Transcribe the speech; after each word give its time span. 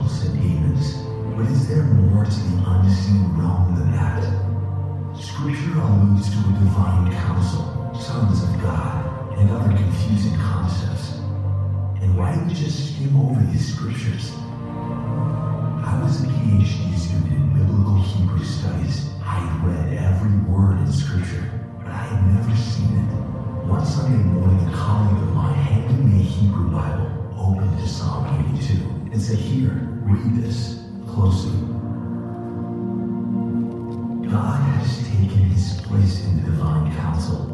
angels 0.00 0.24
and 0.24 0.42
demons, 0.42 0.94
but 1.36 1.46
is 1.50 1.68
there 1.68 1.82
more 1.82 2.24
to 2.24 2.30
the 2.30 2.70
unseen 2.70 3.36
realm 3.36 3.74
than 3.76 3.92
that? 3.92 4.22
Scripture 5.16 5.78
alludes 5.78 6.30
to 6.30 6.38
a 6.38 6.52
divine 6.58 7.12
council, 7.12 7.94
sons 7.98 8.42
of 8.42 8.62
God, 8.62 9.38
and 9.38 9.50
other 9.50 9.76
confusing 9.76 10.36
concepts. 10.38 11.18
And 12.00 12.16
why 12.16 12.34
do 12.34 12.44
we 12.44 12.54
just 12.54 12.94
skim 12.94 13.16
over 13.16 13.40
these 13.52 13.74
scriptures? 13.74 14.32
I 15.84 16.00
was 16.02 16.22
a 16.22 16.26
PhD 16.26 16.96
student 16.96 17.32
in 17.32 17.58
biblical 17.58 18.00
Hebrew 18.02 18.44
studies. 18.44 19.10
I 19.22 19.40
had 19.40 19.66
read 19.66 19.98
every 19.98 20.36
word 20.50 20.78
in 20.78 20.92
scripture, 20.92 21.50
but 21.78 21.88
I 21.88 22.04
had 22.04 22.26
never 22.34 22.56
seen 22.56 22.96
it. 22.96 23.68
One 23.68 23.84
Sunday 23.84 24.22
morning, 24.24 24.66
a 24.68 24.76
colleague 24.76 25.22
of 25.22 25.34
mine 25.34 25.54
handed 25.54 26.04
me 26.04 26.20
a 26.20 26.22
Hebrew 26.22 26.70
Bible, 26.70 27.10
opened 27.38 27.78
to 27.78 27.86
Psalm 27.86 28.26
82, 28.56 28.99
and 29.12 29.20
said, 29.20 29.38
Here, 29.38 29.88
read 30.02 30.42
this 30.42 30.84
closely. 31.08 31.58
God 34.30 34.60
has 34.60 34.98
taken 35.08 35.50
his 35.50 35.80
place 35.82 36.24
in 36.24 36.36
the 36.36 36.50
divine 36.50 36.94
council. 36.96 37.50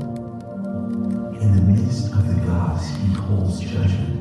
In 1.40 1.56
the 1.56 1.62
midst 1.62 2.12
of 2.12 2.26
the 2.26 2.46
gods, 2.46 2.86
he 2.88 3.14
holds 3.14 3.60
judgment. 3.60 4.12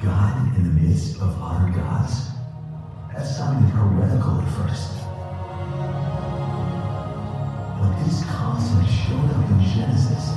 God 0.00 0.56
in 0.56 0.62
the 0.64 0.80
midst 0.80 1.16
of 1.16 1.36
other 1.42 1.72
gods? 1.72 2.28
That 3.12 3.26
sounded 3.26 3.68
heretical 3.70 4.40
at 4.40 4.48
first. 4.54 4.92
But 7.80 8.04
this 8.04 8.24
concept 8.30 8.90
showed 8.90 9.30
up 9.30 9.50
in 9.50 9.60
Genesis, 9.74 10.30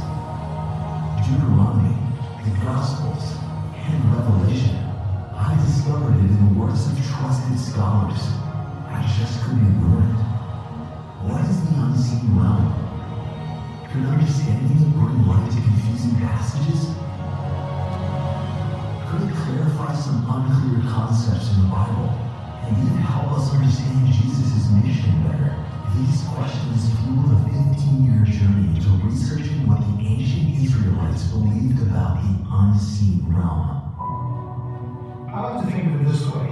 Deuteronomy, 1.21 1.95
the 2.43 2.65
Gospels, 2.65 3.35
and 3.89 4.13
Revelation. 4.13 4.75
I 5.33 5.57
discovered 5.65 6.13
it 6.13 6.29
in 6.29 6.53
the 6.53 6.59
works 6.59 6.85
of 6.85 6.93
trusted 7.09 7.57
scholars. 7.57 8.21
I 8.85 9.01
just 9.17 9.41
couldn't 9.43 9.65
ignore 9.65 10.03
it. 10.05 10.19
What 11.25 11.41
is 11.49 11.57
the 11.65 11.75
unseen 11.81 12.37
realm? 12.37 12.69
Could 13.89 14.05
understanding 14.05 14.93
bring 14.93 15.25
light 15.25 15.49
to 15.49 15.57
confusing 15.57 16.15
passages? 16.21 16.93
Could 19.09 19.25
it 19.25 19.35
clarify 19.41 19.95
some 19.97 20.21
unclear 20.29 20.85
concepts 20.85 21.49
in 21.55 21.65
the 21.65 21.69
Bible 21.73 22.13
and 22.69 22.77
even 22.77 23.01
help 23.01 23.33
us 23.33 23.49
understand 23.49 24.05
Jesus' 24.13 24.69
mission 24.69 25.11
better? 25.25 25.57
These 25.97 26.21
questions 26.29 26.93
fueled 27.01 27.33
a 27.33 27.41
15-year 27.49 28.21
journey 28.29 28.77
into 28.77 28.93
researching 29.01 29.65
what 29.65 29.81
the 29.81 30.05
ancient 30.05 30.53
Israelites 30.61 31.23
believed 31.33 31.81
about 31.81 32.21
the 32.21 32.37
unseen 32.53 33.25
realm. 33.33 33.78
I 35.39 35.53
like 35.53 35.65
to 35.65 35.71
think 35.71 35.85
of 35.85 36.01
it 36.01 36.11
this 36.11 36.25
way. 36.25 36.49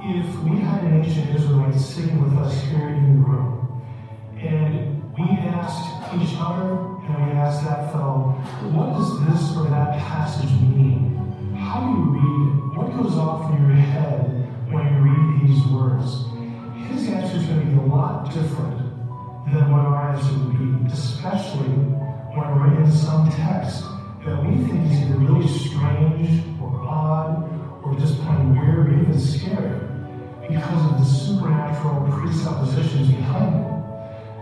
If 0.00 0.38
we 0.44 0.60
had 0.60 0.84
an 0.84 1.02
ancient 1.02 1.34
Israelite 1.34 1.74
sitting 1.74 2.22
with 2.22 2.38
us 2.38 2.62
here 2.66 2.88
in 2.88 3.20
the 3.20 3.28
room, 3.28 3.82
and 4.38 5.02
we 5.18 5.24
asked 5.24 6.14
each 6.14 6.38
other, 6.38 6.70
and 7.02 7.26
we 7.26 7.32
asked 7.32 7.64
that 7.64 7.90
fellow, 7.90 8.38
what 8.70 8.92
does 8.92 9.26
this 9.26 9.56
or 9.56 9.64
that 9.70 9.98
passage 9.98 10.52
mean? 10.60 11.16
How 11.58 11.80
do 11.80 11.86
you 11.90 12.04
read 12.14 12.46
it? 12.46 12.78
What 12.78 13.02
goes 13.02 13.18
off 13.18 13.50
in 13.50 13.60
your 13.60 13.74
head 13.74 14.22
when 14.70 14.86
you 14.86 15.00
read 15.02 15.48
these 15.48 15.66
words? 15.72 16.06
His 16.92 17.08
answer 17.08 17.38
is 17.38 17.44
going 17.44 17.58
to 17.58 17.66
be 17.66 17.76
a 17.76 17.86
lot 17.92 18.32
different 18.32 18.78
than 19.50 19.68
what 19.72 19.80
our 19.84 20.12
answer 20.12 20.32
would 20.38 20.86
be, 20.86 20.92
especially 20.92 21.74
when 22.38 22.54
we're 22.54 22.84
in 22.84 22.92
some 22.92 23.32
text 23.32 23.82
that 24.24 24.44
we 24.46 24.54
think 24.64 24.92
is 24.92 25.00
either 25.02 25.18
really 25.18 25.48
strange 25.48 26.40
or 26.62 26.86
odd 26.86 27.47
because 30.48 30.84
of 30.90 30.98
the 30.98 31.04
supernatural 31.04 32.08
presuppositions 32.10 33.08
behind 33.08 33.54
it. 33.54 33.78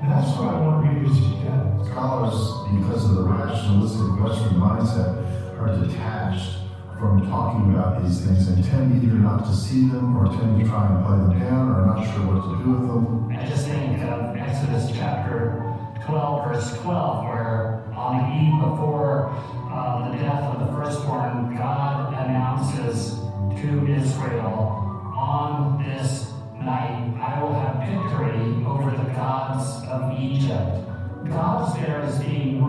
And 0.02 0.12
that's 0.12 0.30
what 0.38 0.54
I 0.54 0.60
want 0.60 0.86
readers 0.86 1.18
to 1.18 1.30
get. 1.42 1.90
Scholars, 1.90 2.39
because 2.78 3.05
of 3.11 3.17
the 3.17 3.22
rationalistic 3.22 4.22
Western 4.22 4.55
mindset, 4.55 5.27
are 5.58 5.74
detached 5.84 6.58
from 6.98 7.27
talking 7.28 7.74
about 7.74 8.02
these 8.02 8.20
things 8.20 8.48
and 8.48 8.64
tend 8.64 9.02
either 9.02 9.14
not 9.14 9.45
to 9.45 9.55
see 9.55 9.89
them 9.89 10.16
or 10.16 10.27
tend 10.27 10.62
to 10.62 10.68
try 10.68 10.86
and 10.86 11.05
play 11.05 11.16
them 11.16 11.40
down 11.40 11.68
or 11.74 11.86
not 11.86 12.05
sure 12.14 12.24
what 12.24 12.42
to 12.46 12.64
do 12.64 12.70
with 12.70 12.89
them. 12.89 13.36
I 13.36 13.45
just 13.45 13.66
think 13.66 14.02
of 14.02 14.36
Exodus 14.36 14.90
chapter 14.96 15.62
12, 16.06 16.45
verse 16.46 16.80
12, 16.83 17.24
where 17.24 17.84
on 17.96 18.22
the 18.22 18.36
eve 18.36 18.70
before 18.70 19.30
uh, 19.72 20.08
the 20.08 20.16
death 20.18 20.55
of 20.55 20.61
the 20.61 20.72
firstborn, 20.72 21.56
God 21.56 22.14
announces 22.14 23.18
to 23.61 23.86
Israel, 23.92 24.86
on 25.27 25.83
this 25.83 26.31
night 26.55 27.13
I 27.20 27.42
will 27.42 27.53
have 27.53 27.83
victory 27.83 28.64
over 28.64 28.91
the 28.91 29.11
gods 29.13 29.85
of 29.89 30.17
Egypt. 30.20 30.87
Gods 31.29 31.75
there 31.81 32.01
is 32.05 32.17
being 32.20 32.63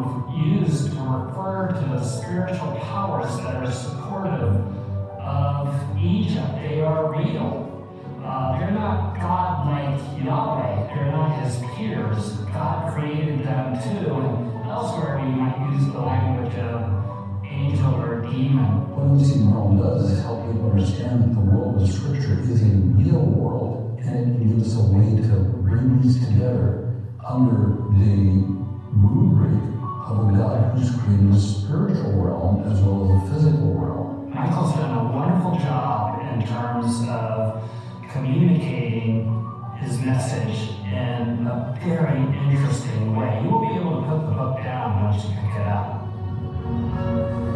used 0.43 0.91
to 0.91 0.99
refer 0.99 1.67
to 1.67 1.87
the 1.89 2.03
spiritual 2.03 2.75
powers 2.81 3.37
that 3.37 3.63
are 3.63 3.71
supportive 3.71 4.55
of 5.19 5.97
Egypt. 6.01 6.47
They 6.63 6.81
are 6.81 7.11
real. 7.11 7.65
Uh, 8.25 8.59
they're 8.59 8.71
not 8.71 9.15
God 9.15 9.67
like 9.67 10.25
Yahweh. 10.25 10.95
They're 10.95 11.11
not 11.11 11.43
his 11.43 11.57
peers. 11.75 12.37
God 12.51 12.91
created 12.93 13.45
them 13.45 13.77
too. 13.83 14.13
And 14.15 14.69
elsewhere 14.69 15.19
we 15.23 15.29
might 15.29 15.73
use 15.73 15.85
the 15.93 15.99
language 15.99 16.55
of 16.55 17.45
angel 17.45 17.95
or 18.01 18.21
demon. 18.21 18.89
What 18.95 19.05
unseen 19.05 19.51
realm 19.51 19.77
does 19.77 20.11
is 20.11 20.21
help 20.23 20.36
understand 20.49 21.23
that 21.23 21.33
the 21.33 21.41
world 21.41 21.81
of 21.81 21.89
Scripture 21.89 22.39
is 22.41 22.61
a 22.61 22.65
real 22.65 23.19
world, 23.19 23.99
and 23.99 24.41
it 24.41 24.47
gives 24.47 24.73
us 24.73 24.83
a 24.83 24.87
way 24.91 25.21
to 25.27 25.39
bring 25.63 26.01
these 26.01 26.19
together 26.25 26.95
under 27.27 27.75
the 27.99 28.45
rubric 28.93 29.59
of 30.07 30.29
a 30.29 30.37
God 30.37 30.77
who's 30.77 30.91
created 31.01 31.31
a 31.31 31.39
spiritual 31.39 32.13
realm 32.13 32.63
as 32.71 32.79
well 32.81 33.11
as 33.11 33.29
a 33.29 33.33
physical 33.33 33.73
realm. 33.73 34.33
Michael's 34.33 34.73
done 34.75 34.97
a 34.97 35.11
wonderful 35.11 35.57
job 35.59 36.21
in 36.21 36.47
terms 36.47 37.01
of 37.09 37.69
communicating 38.11 39.33
his 39.79 39.99
message 39.99 40.69
in 40.85 41.45
a 41.45 41.77
very 41.83 42.21
interesting 42.49 43.15
way. 43.15 43.41
You 43.43 43.49
will 43.49 43.67
be 43.67 43.75
able 43.75 44.01
to 44.01 44.07
put 44.07 44.19
the 44.25 44.31
book 44.31 44.57
down 44.63 45.03
once 45.03 45.23
you 45.23 45.31
pick 45.31 45.55
it 45.59 45.67
up. 45.67 47.46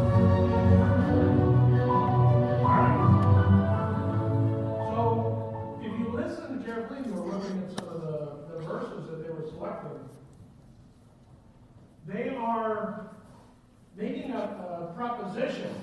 They 12.08 12.36
are 12.36 13.12
making 13.96 14.32
a, 14.32 14.38
a 14.38 14.94
proposition 14.96 15.74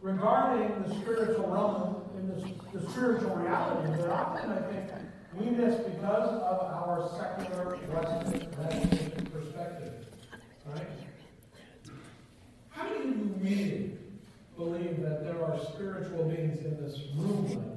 regarding 0.00 0.82
the 0.82 0.94
spiritual 0.94 1.48
realm 1.48 2.02
and 2.16 2.30
the, 2.30 2.78
the 2.78 2.90
spiritual 2.90 3.36
reality 3.36 3.96
that 3.96 4.10
often 4.10 4.50
I 4.50 4.60
think 4.62 4.90
we 5.34 5.50
miss 5.50 5.76
because 5.76 6.28
of 6.42 6.60
our 6.60 7.08
secular 7.16 7.76
Western 7.76 9.26
perspective. 9.26 10.06
Right? 10.66 10.86
How 12.70 12.88
do 12.88 12.94
you 12.94 13.34
really 13.40 13.92
believe 14.56 15.00
that 15.02 15.24
there 15.24 15.44
are 15.44 15.58
spiritual 15.74 16.24
beings 16.24 16.64
in 16.64 16.82
this 16.82 16.98
room 17.16 17.76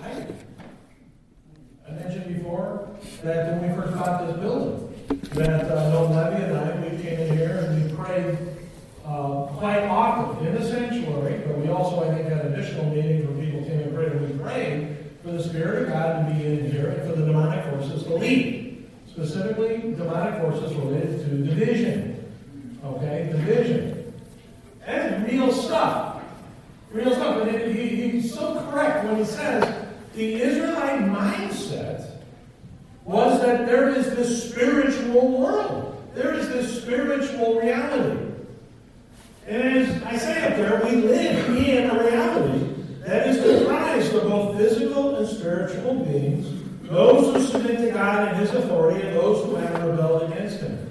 right 0.00 0.18
now? 0.18 0.26
I, 1.88 1.90
I 1.90 1.94
mentioned 1.94 2.36
before 2.36 2.88
bought 4.04 4.26
this 4.26 4.36
building, 4.38 5.18
that 5.32 5.70
uh, 5.70 5.90
Noel 5.90 6.10
Levy 6.10 6.44
and 6.44 6.56
I, 6.56 6.90
we 6.90 7.02
came 7.02 7.20
in 7.20 7.36
here 7.36 7.56
and 7.56 7.90
we 7.90 7.96
prayed 7.96 8.38
uh, 9.06 9.46
quite 9.56 9.84
often 9.84 10.46
in 10.46 10.54
the 10.54 10.68
sanctuary, 10.68 11.42
but 11.46 11.58
we 11.58 11.68
also, 11.68 12.08
I 12.08 12.14
think, 12.14 12.28
had 12.28 12.46
additional 12.46 12.86
meetings 12.90 13.28
where 13.28 13.44
people 13.44 13.62
came 13.62 13.80
and 13.80 13.94
prayed, 13.94 14.12
and 14.12 14.30
we 14.30 14.38
prayed 14.42 14.96
for 15.22 15.30
the 15.30 15.42
Spirit 15.42 15.84
of 15.84 15.88
God 15.90 16.28
to 16.28 16.34
be 16.34 16.44
in 16.44 16.70
here 16.70 16.90
and 16.90 17.08
for 17.08 17.16
the 17.16 17.26
demonic 17.26 17.64
forces 17.66 18.04
to 18.04 18.14
leave. 18.14 18.90
Specifically, 19.08 19.94
demonic 19.94 20.40
forces 20.40 20.74
related 20.76 21.18
to 21.24 21.44
division. 21.44 22.32
Okay? 22.84 23.28
Division. 23.30 24.14
And 24.86 25.30
real 25.30 25.52
stuff. 25.52 26.22
Real 26.90 27.14
stuff. 27.14 27.46
And 27.46 27.76
he, 27.76 28.10
he's 28.10 28.34
so 28.34 28.54
correct 28.70 29.04
when 29.04 29.18
he 29.18 29.24
says 29.24 29.86
the 30.14 30.42
was 33.12 33.42
that 33.42 33.66
there 33.66 33.90
is 33.90 34.06
this 34.16 34.50
spiritual 34.50 35.38
world. 35.38 36.02
There 36.14 36.32
is 36.32 36.48
this 36.48 36.82
spiritual 36.82 37.60
reality. 37.60 38.32
And 39.46 39.62
as 39.62 40.02
I 40.04 40.16
say 40.16 40.46
up 40.46 40.56
there, 40.56 40.80
we 40.82 40.96
live 40.96 41.48
in 41.54 41.90
a 41.90 42.04
reality 42.04 42.74
that 43.00 43.26
is 43.26 43.58
comprised 43.58 44.14
of 44.14 44.22
both 44.24 44.56
physical 44.56 45.16
and 45.16 45.28
spiritual 45.28 45.96
beings, 46.06 46.62
those 46.84 47.34
who 47.34 47.42
submit 47.42 47.78
to 47.78 47.90
God 47.90 48.28
and 48.28 48.36
His 48.38 48.50
authority, 48.54 49.06
and 49.06 49.14
those 49.14 49.44
who 49.44 49.56
have 49.56 49.84
rebelled 49.84 50.32
against 50.32 50.60
Him. 50.60 50.90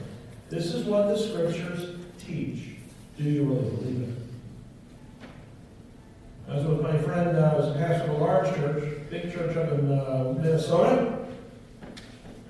This 0.49 0.75
is 0.75 0.85
what 0.85 1.07
the 1.07 1.17
Scriptures 1.17 1.95
teach. 2.19 2.75
Do 3.17 3.23
you 3.23 3.45
really 3.45 3.69
believe 3.69 4.09
it? 4.09 4.15
As 6.49 6.65
with 6.65 6.81
my 6.81 6.97
friend 6.99 7.35
I 7.35 7.51
uh, 7.51 7.57
was 7.57 7.69
a 7.69 7.73
pastor 7.79 8.11
of 8.11 8.21
a 8.21 8.23
large 8.23 8.55
church, 8.55 9.09
big 9.09 9.33
church 9.33 9.55
up 9.55 9.71
in 9.71 9.91
uh, 9.91 10.35
Minnesota. 10.37 11.20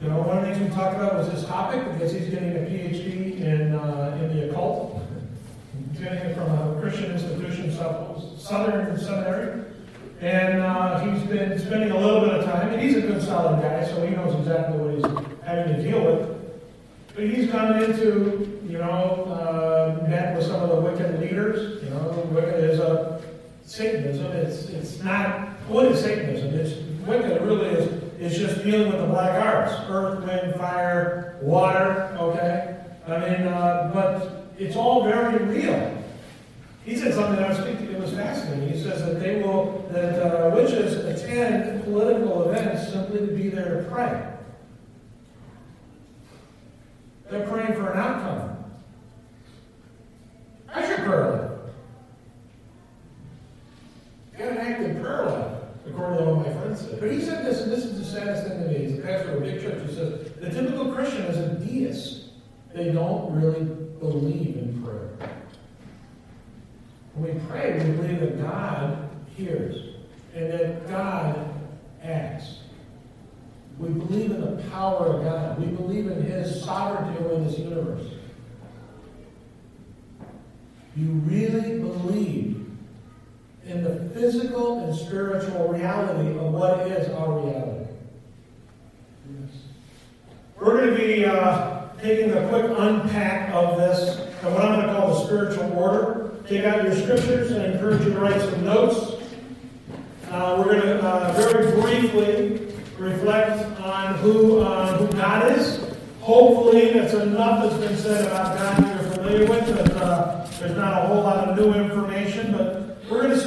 You 0.01 0.09
know, 0.09 0.21
one 0.21 0.39
of 0.39 0.47
the 0.47 0.55
things 0.55 0.67
we 0.67 0.75
talked 0.75 0.95
about 0.95 1.13
was 1.13 1.29
this 1.29 1.45
topic 1.45 1.85
because 1.93 2.11
he's 2.11 2.27
getting 2.29 2.55
a 2.55 2.61
PhD 2.61 3.39
in, 3.39 3.75
uh, 3.75 4.17
in 4.19 4.35
the 4.35 4.49
occult. 4.49 4.99
He's 5.91 5.99
getting 5.99 6.17
it 6.17 6.35
from 6.35 6.49
a 6.49 6.81
Christian 6.81 7.11
institution, 7.11 7.71
Southern 7.71 8.97
Seminary. 8.97 9.63
And 10.21 10.59
uh, 10.59 10.99
he's 11.01 11.21
been 11.27 11.59
spending 11.59 11.91
a 11.91 11.99
little 11.99 12.21
bit 12.21 12.33
of 12.33 12.45
time, 12.45 12.69
and 12.69 12.81
he's 12.81 12.95
a 12.95 13.01
good, 13.01 13.21
solid 13.21 13.61
guy, 13.61 13.85
so 13.85 14.03
he 14.05 14.15
knows 14.15 14.33
exactly 14.39 14.77
what 14.79 14.95
he's 14.95 15.43
having 15.43 15.75
to 15.75 15.81
deal 15.83 16.03
with. 16.03 16.41
But 17.13 17.23
he's 17.25 17.51
gone 17.51 17.83
into, 17.83 18.59
you 18.67 18.79
know, 18.79 19.25
uh, 19.25 20.07
met 20.07 20.35
with 20.35 20.47
some 20.47 20.63
of 20.63 20.69
the 20.69 20.81
wicked 20.81 21.19
leaders. 21.19 21.83
You 21.83 21.91
know, 21.91 22.27
wicked 22.31 22.63
is 22.63 22.79
a 22.79 23.21
Satanism. 23.65 24.25
It's 24.31 24.65
it's 24.69 25.03
not 25.03 25.49
what 25.67 25.85
is 25.85 26.01
Satanism? 26.01 26.53
It's 26.55 26.73
wicked. 27.05 27.41
Really 27.41 27.67
is 27.67 28.00
is 28.21 28.37
just 28.37 28.63
dealing 28.63 28.89
with 28.89 29.01
the 29.01 29.07
black 29.07 29.43
arts: 29.43 29.73
earth, 29.89 30.23
wind, 30.25 30.55
fire, 30.55 31.37
water. 31.41 32.15
Okay, 32.19 32.77
I 33.07 33.19
mean, 33.19 33.47
uh, 33.47 33.91
but 33.93 34.45
it's 34.57 34.75
all 34.75 35.03
very 35.03 35.43
real. 35.43 35.97
He 36.85 36.95
said 36.95 37.13
something 37.13 37.43
I 37.43 37.49
was 37.49 37.59
thinking 37.59 37.91
it 37.91 37.99
was 37.99 38.13
fascinating. 38.13 38.69
He 38.69 38.81
says 38.81 39.03
that 39.05 39.19
they 39.19 39.41
will 39.41 39.87
that 39.91 40.21
uh, 40.21 40.55
witches 40.55 41.03
attend 41.05 41.83
political 41.83 42.49
events 42.49 42.91
simply 42.91 43.19
to 43.19 43.33
be 43.33 43.49
there 43.49 43.81
to 43.81 43.89
pray. 43.89 44.27
They're 47.29 47.47
praying 47.47 47.73
for 47.73 47.91
an 47.91 47.99
outcome. 47.99 48.51
Your 50.91 50.99
prayer 50.99 51.31
life? 51.31 51.51
Got 54.37 54.47
an 54.49 54.57
active 54.57 55.01
prayer 55.01 55.25
life, 55.25 55.60
according 55.87 56.19
to 56.19 56.25
what 56.25 56.47
my 56.47 56.53
friend 56.53 56.77
said. 56.77 56.99
But 56.99 57.11
he 57.11 57.21
said 57.21 57.45
this, 57.45 57.61
and 57.61 57.71
this 57.71 57.85
is 57.85 57.97
the 57.97 58.05
saddest 58.05 58.47
thing 58.47 58.61
to 58.61 58.67
me. 58.67 58.85
He's 58.85 58.99
a 58.99 59.01
pastor 59.01 59.31
of 59.31 59.43
a 59.43 59.45
big 59.45 59.61
church. 59.61 59.87
He 59.87 59.95
says 59.95 60.31
the 60.39 60.49
typical 60.49 60.93
Christian 60.93 61.23
is 61.23 61.37
a 61.37 61.55
deist. 61.55 62.29
They 62.73 62.91
don't 62.91 63.33
really 63.33 63.65
believe 63.99 64.57
in 64.57 64.81
prayer. 64.83 65.09
When 67.15 67.33
we 67.33 67.47
pray, 67.47 67.73
we 67.73 67.91
believe 67.97 68.19
that 68.21 68.41
God 68.41 69.09
hears 69.35 69.95
and 70.33 70.51
that 70.51 70.89
God 70.89 71.53
acts. 72.03 72.59
We 73.77 73.89
believe 73.89 74.31
in 74.31 74.41
the 74.41 74.63
power 74.69 75.07
of 75.07 75.23
God. 75.23 75.59
We 75.59 75.67
believe 75.67 76.07
in 76.07 76.23
His 76.23 76.63
sovereignty 76.63 77.17
over 77.25 77.43
this 77.43 77.57
universe. 77.57 78.07
You 80.95 81.07
really 81.25 81.79
believe 81.79 82.60
in 83.65 83.83
the 83.83 84.09
physical 84.09 84.83
and 84.83 84.95
spiritual 84.95 85.67
reality 85.69 86.37
of 86.37 86.51
what 86.53 86.87
is 86.87 87.09
our 87.13 87.39
reality. 87.39 87.85
Yes. 89.29 89.49
We're 90.59 90.77
going 90.77 90.89
to 90.89 90.95
be 90.95 91.25
uh, 91.25 91.89
taking 92.01 92.31
a 92.33 92.47
quick 92.49 92.65
unpack 92.77 93.53
of 93.53 93.77
this 93.77 94.19
and 94.43 94.53
what 94.53 94.65
I'm 94.65 94.81
going 94.81 94.87
to 94.87 94.93
call 94.93 95.13
the 95.13 95.25
spiritual 95.25 95.73
order. 95.73 96.31
Take 96.47 96.65
out 96.65 96.83
your 96.83 96.95
scriptures 96.95 97.51
and 97.51 97.73
encourage 97.73 98.03
you 98.03 98.13
to 98.13 98.19
write 98.19 98.41
some 98.41 98.65
notes. 98.65 99.21
Uh, 100.29 100.55
we're 100.57 100.79
going 100.79 100.97
to 100.97 101.03
uh, 101.03 101.31
very 101.33 101.79
briefly 101.79 102.73
reflect 102.97 103.79
on 103.81 104.15
who, 104.19 104.59
uh, 104.59 104.97
who 104.97 105.17
God 105.17 105.51
is. 105.57 105.79
Hopefully, 106.21 106.93
that's 106.93 107.13
enough 107.13 107.63
that's 107.63 107.83
been 107.83 107.97
said 107.97 108.25
about 108.25 108.57
God 108.57 108.87
you're 108.87 109.11
familiar 109.11 109.49
with. 109.49 109.67
That, 109.67 109.91
uh, 109.97 110.47
there's 110.59 110.77
not 110.77 111.03
a 111.03 111.07
whole 111.07 111.23
lot 111.23 111.49
of 111.49 111.57
new 111.57 111.73
information, 111.73 112.51
but 112.51 112.70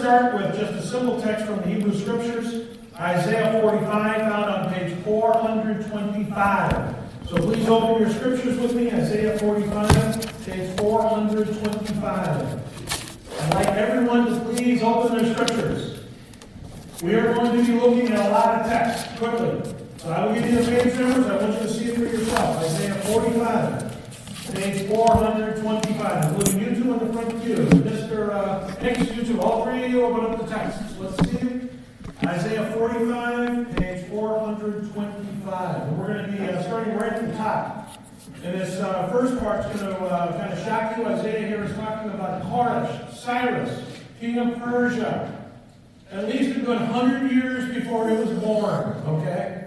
start 0.04 0.34
with 0.34 0.54
just 0.54 0.72
a 0.74 0.86
simple 0.86 1.18
text 1.18 1.46
from 1.46 1.62
the 1.62 1.66
Hebrew 1.66 1.98
Scriptures, 1.98 2.66
Isaiah 2.94 3.58
45, 3.62 4.20
found 4.20 4.44
on 4.44 4.74
page 4.74 4.94
425. 5.02 6.96
So 7.26 7.36
please 7.36 7.66
open 7.70 8.02
your 8.02 8.10
scriptures 8.10 8.58
with 8.58 8.74
me, 8.74 8.92
Isaiah 8.92 9.38
45, 9.38 10.44
page 10.44 10.76
425. 10.78 12.04
I'd 13.40 13.54
like 13.54 13.68
everyone 13.68 14.26
to 14.26 14.40
please 14.40 14.82
open 14.82 15.16
their 15.16 15.34
scriptures. 15.34 16.00
We 17.02 17.14
are 17.14 17.32
going 17.32 17.56
to 17.56 17.64
be 17.64 17.80
looking 17.80 18.12
at 18.12 18.26
a 18.26 18.28
lot 18.28 18.60
of 18.60 18.66
text 18.66 19.16
quickly. 19.16 19.74
So 19.96 20.10
I 20.10 20.26
will 20.26 20.34
give 20.34 20.44
you 20.50 20.62
the 20.62 20.70
page 20.70 21.00
numbers. 21.00 21.26
I 21.28 21.36
want 21.38 21.54
you 21.54 21.60
to 21.60 21.72
see 21.72 21.84
it 21.86 21.94
for 21.94 22.04
yourself. 22.04 22.58
Isaiah 22.58 22.94
45, 22.94 23.94
page 24.52 24.88
425, 24.88 26.25
including 26.25 26.61
you 26.61 26.82
two 26.82 26.93
in 26.93 27.06
the 27.06 27.12
front 27.12 27.43
pew. 27.43 27.56
Mr. 27.56 28.31
Uh, 28.31 29.14
you 29.14 29.25
two, 29.25 29.41
all 29.41 29.64
three 29.64 29.85
of 29.85 29.91
you 29.91 30.02
open 30.05 30.32
up 30.32 30.41
the 30.41 30.46
text. 30.46 30.81
Let's 30.99 31.31
see. 31.31 31.69
Isaiah 32.25 32.73
45, 32.76 33.76
page 33.76 34.08
425. 34.08 35.82
And 35.82 35.99
we're 35.99 36.06
going 36.06 36.26
to 36.26 36.32
be 36.32 36.49
uh, 36.49 36.62
starting 36.62 36.96
right 36.96 37.12
at 37.12 37.26
the 37.26 37.37
top. 37.37 37.99
And 38.43 38.61
this 38.61 38.81
uh, 38.81 39.08
first 39.11 39.38
part's 39.38 39.67
going 39.67 39.94
to 39.94 40.00
uh, 40.05 40.37
kind 40.38 40.52
of 40.52 40.58
shock 40.64 40.96
you. 40.96 41.06
Isaiah 41.06 41.46
here 41.46 41.64
is 41.64 41.75
talking 41.76 42.11
about 42.11 42.43
Koresh, 42.44 43.14
Cyrus, 43.14 43.85
king 44.20 44.38
of 44.38 44.58
Persia 44.58 45.41
at 46.14 46.29
least 46.29 46.56
a 46.56 46.61
good 46.61 46.79
hundred 46.79 47.31
years 47.32 47.75
before 47.75 48.08
he 48.08 48.17
was 48.17 48.31
born. 48.38 49.02
Okay? 49.06 49.63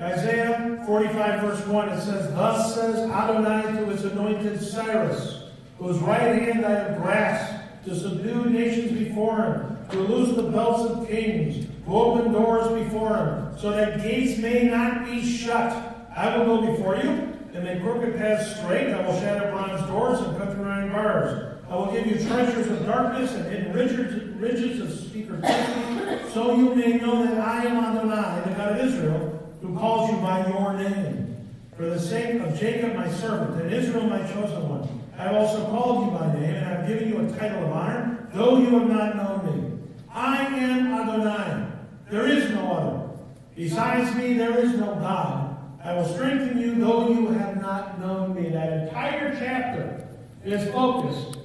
Isaiah 0.00 0.82
45, 0.86 1.40
verse 1.40 1.66
1, 1.66 1.88
it 1.88 2.00
says, 2.02 2.34
Thus 2.34 2.74
says 2.74 3.10
Adonai 3.10 3.62
to 3.78 3.86
his 3.86 4.04
anointed 4.04 4.62
Cyrus, 4.62 5.44
whose 5.78 5.98
right 5.98 6.42
hand 6.42 6.66
I 6.66 6.70
have 6.70 6.96
grasped, 7.00 7.84
to 7.86 7.94
subdue 7.94 8.50
nations 8.50 8.92
before 8.92 9.36
him, 9.36 9.78
to 9.90 9.98
loose 10.00 10.36
the 10.36 10.42
belts 10.42 10.82
of 10.90 11.08
kings, 11.08 11.66
to 11.86 11.96
open 11.96 12.32
doors 12.32 12.84
before 12.84 13.16
him, 13.16 13.58
so 13.58 13.70
that 13.70 14.02
gates 14.02 14.38
may 14.38 14.64
not 14.64 15.06
be 15.06 15.24
shut. 15.24 15.94
I 16.14 16.36
will 16.36 16.44
go 16.44 16.72
before 16.72 16.96
you, 16.96 17.32
and 17.54 17.64
make 17.64 17.80
crooked 17.80 18.18
paths 18.18 18.56
straight. 18.56 18.92
I 18.92 19.06
will 19.06 19.18
shatter 19.18 19.50
bronze 19.50 19.80
doors 19.86 20.20
and 20.20 20.36
cut 20.36 20.52
through 20.52 20.68
iron 20.68 20.92
bars. 20.92 21.58
I 21.70 21.74
will 21.74 21.90
give 21.90 22.06
you 22.06 22.18
treasures 22.28 22.66
of 22.66 22.84
darkness 22.84 23.32
and 23.32 23.46
hidden 23.46 23.72
riches, 23.72 24.80
of 24.80 25.10
secret 25.10 25.40
places, 25.40 26.32
so 26.34 26.54
you 26.54 26.74
may 26.74 26.98
know 26.98 27.24
that 27.24 27.40
I 27.40 27.64
am 27.64 27.82
Adonai, 27.82 28.42
the 28.44 28.54
God 28.54 28.78
of 28.78 28.86
Israel, 28.86 29.35
who 29.60 29.76
calls 29.76 30.10
you 30.10 30.16
by 30.18 30.46
your 30.48 30.72
name. 30.74 31.36
For 31.76 31.90
the 31.90 32.00
sake 32.00 32.40
of 32.40 32.58
Jacob 32.58 32.94
my 32.94 33.10
servant, 33.10 33.60
and 33.60 33.72
Israel 33.72 34.06
my 34.06 34.18
chosen 34.32 34.68
one, 34.68 34.88
I 35.18 35.24
have 35.24 35.34
also 35.34 35.64
called 35.66 36.06
you 36.06 36.18
by 36.18 36.32
name, 36.34 36.54
and 36.54 36.64
I 36.64 36.68
have 36.70 36.88
given 36.88 37.08
you 37.08 37.20
a 37.20 37.38
title 37.38 37.64
of 37.64 37.72
honor, 37.72 38.28
though 38.32 38.58
you 38.58 38.78
have 38.78 38.88
not 38.88 39.16
known 39.16 39.46
me. 39.46 39.78
I 40.10 40.46
am 40.46 40.86
Adonai. 40.92 41.66
There 42.10 42.26
is 42.26 42.50
no 42.50 42.72
other. 42.72 43.10
Besides 43.54 44.14
me, 44.16 44.34
there 44.34 44.58
is 44.58 44.74
no 44.74 44.94
God. 44.96 45.56
I 45.82 45.94
will 45.94 46.06
strengthen 46.06 46.58
you, 46.58 46.74
though 46.74 47.08
you 47.08 47.28
have 47.28 47.60
not 47.60 48.00
known 48.00 48.34
me. 48.34 48.50
That 48.50 48.84
entire 48.84 49.36
chapter 49.38 50.08
is 50.44 50.70
focused 50.72 51.38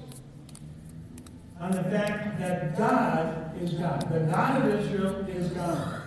on 1.60 1.72
the 1.72 1.84
fact 1.84 2.40
that 2.40 2.78
God 2.78 3.56
is 3.62 3.74
God. 3.74 4.12
The 4.12 4.20
God 4.32 4.62
of 4.62 4.80
Israel 4.80 5.26
is 5.28 5.50
God. 5.52 6.01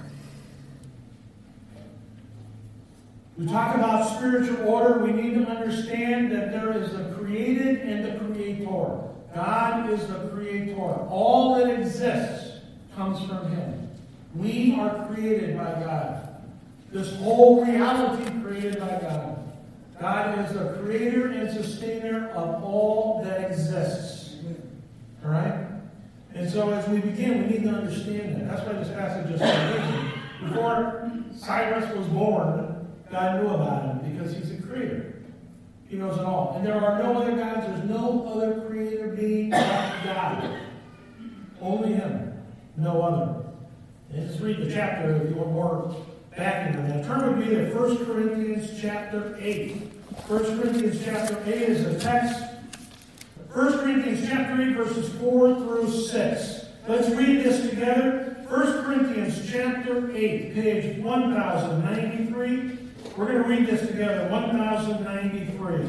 We 3.36 3.46
talk 3.46 3.74
about 3.74 4.16
spiritual 4.16 4.68
order. 4.68 5.00
We 5.00 5.12
need 5.12 5.34
to 5.34 5.46
understand 5.46 6.30
that 6.32 6.52
there 6.52 6.72
is 6.72 6.92
the 6.92 7.04
created 7.16 7.80
and 7.80 8.04
the 8.04 8.24
creator. 8.24 9.00
God 9.34 9.90
is 9.90 10.06
the 10.06 10.28
creator. 10.32 10.80
All 10.80 11.56
that 11.56 11.80
exists 11.80 12.60
comes 12.94 13.18
from 13.28 13.50
Him. 13.50 13.90
We 14.34 14.76
are 14.78 15.06
created 15.08 15.56
by 15.56 15.72
God. 15.80 16.28
This 16.92 17.12
whole 17.16 17.64
reality 17.64 18.30
created 18.40 18.78
by 18.78 19.00
God. 19.00 19.52
God 20.00 20.38
is 20.44 20.52
the 20.52 20.78
creator 20.80 21.28
and 21.28 21.50
sustainer 21.50 22.28
of 22.30 22.62
all 22.62 23.22
that 23.24 23.50
exists. 23.50 24.36
All 25.24 25.30
right? 25.32 25.66
And 26.34 26.50
so 26.50 26.70
as 26.70 26.88
we 26.88 26.98
begin, 26.98 27.42
we 27.42 27.48
need 27.48 27.62
to 27.64 27.70
understand 27.70 28.36
that. 28.36 28.48
That's 28.48 28.66
why 28.66 28.72
this 28.74 28.88
passage 28.88 29.32
is 29.32 29.40
so 29.40 29.46
amazing. 29.46 30.12
Before 30.48 31.12
Cyrus 31.36 31.96
was 31.96 32.06
born, 32.08 32.63
God 33.14 33.40
knew 33.40 33.50
about 33.50 33.84
him 33.84 34.10
because 34.10 34.34
he's 34.34 34.50
a 34.50 34.60
creator. 34.60 35.14
He 35.86 35.96
knows 35.96 36.18
it 36.18 36.24
all. 36.24 36.54
And 36.56 36.66
there 36.66 36.74
are 36.74 37.00
no 37.00 37.22
other 37.22 37.36
gods. 37.36 37.64
There's 37.64 37.88
no 37.88 38.26
other 38.26 38.62
creator 38.62 39.06
being 39.06 39.50
but 39.50 40.00
God. 40.04 40.58
Only 41.60 41.92
him. 41.92 42.32
No 42.76 43.02
other. 43.02 43.44
And 44.10 44.28
just 44.28 44.40
read 44.40 44.58
the 44.58 44.72
chapter 44.72 45.14
if 45.14 45.30
you 45.30 45.36
want 45.36 45.52
more 45.52 45.96
backing 46.36 46.76
on 46.76 46.88
that. 46.88 47.04
Turn 47.04 47.38
with 47.38 47.48
me 47.48 47.54
to 47.54 47.72
1 47.72 48.04
Corinthians 48.04 48.80
chapter 48.82 49.38
8. 49.40 49.70
1 50.26 50.60
Corinthians 50.60 51.04
chapter 51.04 51.40
8 51.46 51.54
is 51.54 51.84
a 51.84 52.00
text 52.00 52.42
1 53.52 53.78
Corinthians 53.78 54.28
chapter 54.28 54.60
8, 54.60 54.74
verses 54.74 55.08
4 55.20 55.54
through 55.54 55.88
6. 55.88 56.64
Let's 56.88 57.08
read 57.10 57.44
this 57.44 57.70
together. 57.70 58.44
1 58.48 58.84
Corinthians 58.84 59.48
chapter 59.48 60.10
8, 60.10 60.54
page 60.54 60.98
1093. 60.98 62.83
We're 63.16 63.26
going 63.26 63.42
to 63.44 63.48
read 63.48 63.66
this 63.66 63.88
together. 63.88 64.28
1093. 64.28 65.86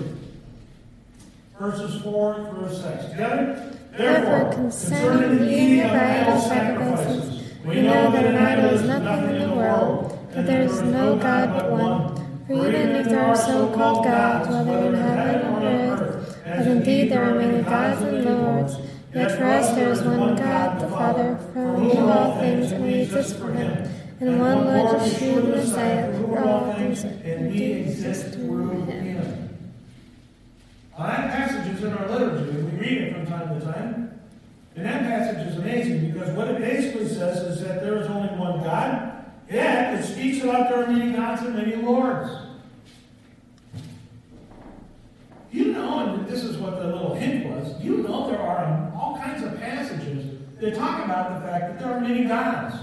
Verses 1.59 2.01
4 2.03 2.35
through 2.51 2.69
6. 2.69 3.05
Together? 3.11 3.77
Therefore, 3.97 4.53
concerning 4.53 5.39
the 5.39 5.51
eating 5.51 5.81
of 5.81 6.41
sacrifices, 6.41 7.53
we 7.63 7.81
know 7.81 8.11
that 8.11 8.25
an 8.25 8.35
idol 8.35 8.69
is 8.71 8.83
nothing 8.83 9.35
in 9.37 9.49
the 9.49 9.55
world, 9.55 10.19
that 10.33 10.45
there 10.45 10.63
is 10.63 10.81
no 10.81 11.15
God 11.17 11.53
but 11.57 11.71
one. 11.71 12.45
For 12.45 12.67
even 12.67 12.91
if 12.91 13.07
there 13.07 13.25
are 13.25 13.35
so-called 13.35 14.03
gods, 14.03 14.49
whether 14.49 14.87
in 14.87 14.93
heaven 14.93 15.47
or 15.47 15.65
earth, 15.65 16.37
as 16.45 16.67
indeed 16.67 17.11
there 17.11 17.23
are 17.23 17.33
many 17.39 17.63
gods 17.63 18.01
and 18.03 18.23
lords, 18.23 18.77
yet 19.15 19.35
for 19.35 19.45
us 19.45 19.73
there 19.73 19.91
is 19.91 20.01
one 20.03 20.35
God, 20.35 20.79
the 20.79 20.87
Father, 20.89 21.39
from 21.53 21.89
whom 21.89 22.09
all 22.11 22.37
things 22.37 22.71
and 22.71 22.83
we 22.83 23.01
exist 23.01 23.37
for 23.37 23.51
him, 23.51 23.89
and 24.19 24.39
one 24.39 24.65
Lord 24.65 25.01
Yeshua 25.01 25.47
Messiah, 25.49 26.19
for 26.19 26.39
all 26.39 26.73
things 26.73 27.03
and 27.03 27.51
we 27.51 27.63
exist 27.63 28.33
through 28.33 28.85
him. 28.85 29.49
Now, 30.97 31.07
that 31.07 31.31
passage 31.31 31.75
is 31.75 31.83
in 31.83 31.91
our 31.91 32.07
liturgy, 32.07 32.49
and 32.51 32.71
we 32.71 32.79
read 32.79 32.97
it 33.01 33.13
from 33.13 33.27
time 33.27 33.59
to 33.59 33.65
time. 33.65 34.19
And 34.75 34.85
that 34.85 35.01
passage 35.01 35.47
is 35.47 35.57
amazing 35.57 36.11
because 36.11 36.29
what 36.31 36.47
it 36.47 36.59
basically 36.59 37.07
says 37.07 37.39
is 37.39 37.61
that 37.63 37.81
there 37.81 37.97
is 37.97 38.07
only 38.07 38.29
one 38.37 38.63
God, 38.63 39.25
yet 39.49 39.99
it 39.99 40.03
speaks 40.05 40.43
about 40.43 40.69
there 40.69 40.83
are 40.83 40.87
many 40.87 41.11
gods 41.13 41.41
and 41.41 41.55
many 41.55 41.75
lords. 41.75 42.29
You 45.51 45.71
know, 45.73 45.99
and 45.99 46.27
this 46.27 46.43
is 46.43 46.57
what 46.57 46.79
the 46.79 46.87
little 46.87 47.13
hint 47.13 47.45
was, 47.47 47.81
you 47.81 47.97
know 47.97 48.29
there 48.29 48.41
are 48.41 48.91
all 48.95 49.17
kinds 49.17 49.43
of 49.43 49.57
passages 49.59 50.39
that 50.59 50.75
talk 50.75 51.03
about 51.03 51.39
the 51.39 51.47
fact 51.47 51.67
that 51.67 51.79
there 51.79 51.93
are 51.93 52.01
many 52.01 52.25
gods. 52.25 52.75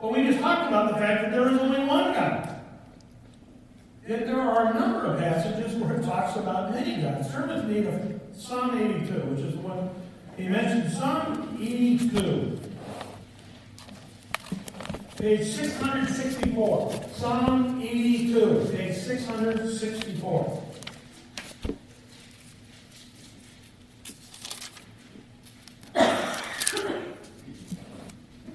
But 0.00 0.12
we 0.12 0.26
just 0.26 0.40
talked 0.40 0.68
about 0.68 0.92
the 0.92 0.98
fact 0.98 1.22
that 1.22 1.32
there 1.32 1.48
is 1.50 1.58
only 1.58 1.80
one 1.80 2.12
God. 2.12 2.60
Yet 4.06 4.26
there 4.26 4.40
are 4.40 4.70
a 4.70 4.74
number 4.78 5.04
of 5.06 5.18
passages 5.18 5.74
where 5.76 5.96
it 5.96 6.04
talks 6.04 6.36
about 6.36 6.72
many 6.72 7.02
gods. 7.02 7.30
Turn 7.32 7.48
with 7.48 7.64
me 7.64 7.82
to 7.82 8.20
Psalm 8.38 8.78
82, 8.78 9.12
which 9.30 9.40
is 9.40 9.54
the 9.54 9.60
one 9.60 9.90
he 10.36 10.48
mentioned. 10.48 10.92
Psalm 10.92 11.58
82, 11.60 12.60
page 15.16 15.46
664. 15.48 17.04
Psalm 17.14 17.80
82, 17.82 18.68
page 18.76 18.96
664. 18.96 20.62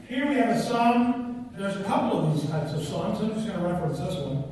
Here 0.07 0.27
we 0.27 0.36
have 0.36 0.50
a 0.50 0.62
psalm. 0.62 1.50
There's 1.57 1.75
a 1.75 1.83
couple 1.83 2.19
of 2.19 2.33
these 2.33 2.50
types 2.50 2.74
of 2.74 2.83
psalms. 2.83 3.19
I'm 3.19 3.33
just 3.33 3.48
going 3.48 3.60
to 3.60 3.65
reference 3.67 4.00
this 4.00 4.15
one. 4.15 4.43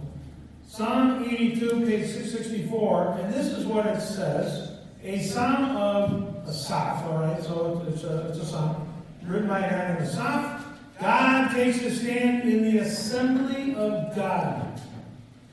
Psalm 0.80 1.26
82, 1.26 1.86
page 1.86 2.08
664, 2.08 3.18
and 3.20 3.34
this 3.34 3.48
is 3.48 3.66
what 3.66 3.86
it 3.86 4.00
says. 4.00 4.78
A 5.04 5.20
psalm 5.20 5.76
of 5.76 6.48
Asaph, 6.48 7.04
all 7.04 7.18
right? 7.18 7.44
So 7.44 7.86
it's 7.90 8.06
a, 8.06 8.30
it's 8.30 8.38
a 8.38 8.46
psalm 8.46 8.88
written 9.26 9.50
by 9.50 9.60
a 9.60 10.02
Asaph. 10.02 10.64
God 11.02 11.52
takes 11.52 11.80
his 11.80 12.00
stand 12.00 12.50
in 12.50 12.64
the 12.64 12.78
assembly 12.78 13.76
of 13.76 14.16
God. 14.16 14.82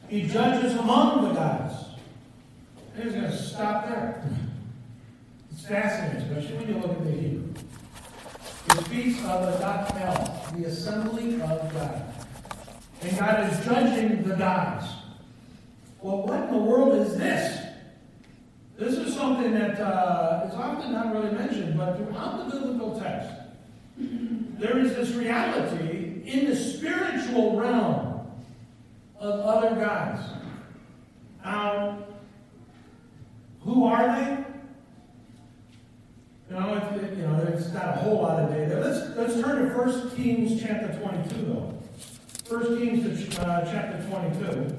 He 0.09 0.29
judges 0.29 0.75
among 0.75 1.25
the 1.25 1.35
gods. 1.35 1.75
And 2.95 3.03
he's 3.03 3.13
going 3.15 3.25
to 3.25 3.37
stop 3.37 3.89
there. 3.89 4.25
It's 5.51 5.67
fascinating, 5.67 6.23
especially 6.23 6.57
when 6.59 6.69
you 6.69 6.75
look 6.75 6.99
at 6.99 7.05
the 7.05 7.11
Hebrew. 7.11 7.55
It 8.69 8.85
speaks 8.85 9.25
of 9.25 9.45
the 9.45 9.59
Dakel, 9.59 10.57
the 10.57 10.69
assembly 10.69 11.43
of 11.43 11.73
God. 11.73 12.15
And 13.03 13.19
God 13.19 13.53
is 13.53 13.65
judging 13.65 14.23
the 14.23 14.37
gods. 14.37 14.87
Well, 16.01 16.23
what 16.23 16.45
in 16.45 16.53
the 16.53 16.59
world 16.59 16.95
is 16.95 17.17
this? 17.17 17.65
This 18.79 18.95
is 18.95 19.15
something 19.15 19.53
that 19.55 19.81
uh, 19.81 20.49
is 20.49 20.55
often 20.55 20.93
not 20.93 21.15
really 21.15 21.33
mentioned, 21.33 21.79
but 21.79 21.97
throughout 21.97 22.51
the 22.51 22.59
biblical 22.59 23.01
text, 23.01 23.31
there 23.99 24.79
is 24.79 24.95
this 24.95 25.11
reality 25.11 26.23
in 26.25 26.47
the 26.47 26.57
spiritual 26.57 27.59
realm 27.59 28.27
of 29.19 29.41
other 29.41 29.75
gods. 29.77 30.21
Now, 31.43 31.99
who 33.63 33.85
are 33.87 34.07
they? 34.07 34.45
You 36.49 36.61
know, 36.61 36.77
it, 36.77 37.17
you 37.17 37.23
know, 37.23 37.49
it's 37.53 37.73
not 37.73 37.89
a 37.89 37.93
whole 38.01 38.23
lot 38.23 38.43
of 38.43 38.51
data. 38.51 38.79
Let's 38.79 39.17
let's 39.17 39.35
turn 39.35 39.69
to 39.69 39.77
1 39.77 40.11
Kings 40.17 40.63
chapter 40.63 40.97
22, 41.01 41.35
though. 41.47 41.79
1 42.49 42.79
Kings 42.79 43.39
uh, 43.39 43.69
chapter 43.69 44.07
22. 44.09 44.77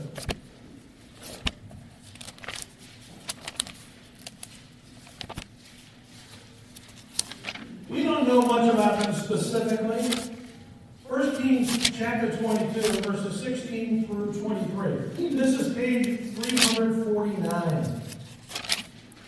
We 7.90 8.04
don't 8.04 8.28
know 8.28 8.42
much 8.42 8.74
about 8.74 9.02
them 9.02 9.14
specifically. 9.38 10.34
1 11.08 11.42
Kings 11.42 11.92
chapter 11.92 12.36
22, 12.38 12.82
verses 13.02 13.42
16 13.42 14.08
through 14.08 14.34
23. 14.34 15.30
This 15.30 15.60
is 15.60 15.74
page 15.74 16.34
349. 16.36 18.02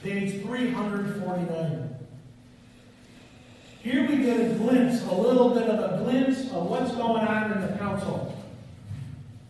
Page 0.03 0.41
349. 0.41 1.95
Here 3.81 4.07
we 4.09 4.17
get 4.17 4.39
a 4.39 4.55
glimpse, 4.55 5.03
a 5.05 5.13
little 5.13 5.53
bit 5.53 5.69
of 5.69 5.79
a 5.79 6.03
glimpse 6.03 6.51
of 6.51 6.65
what's 6.65 6.91
going 6.91 7.25
on 7.25 7.51
in 7.53 7.61
the 7.61 7.77
council. 7.77 8.35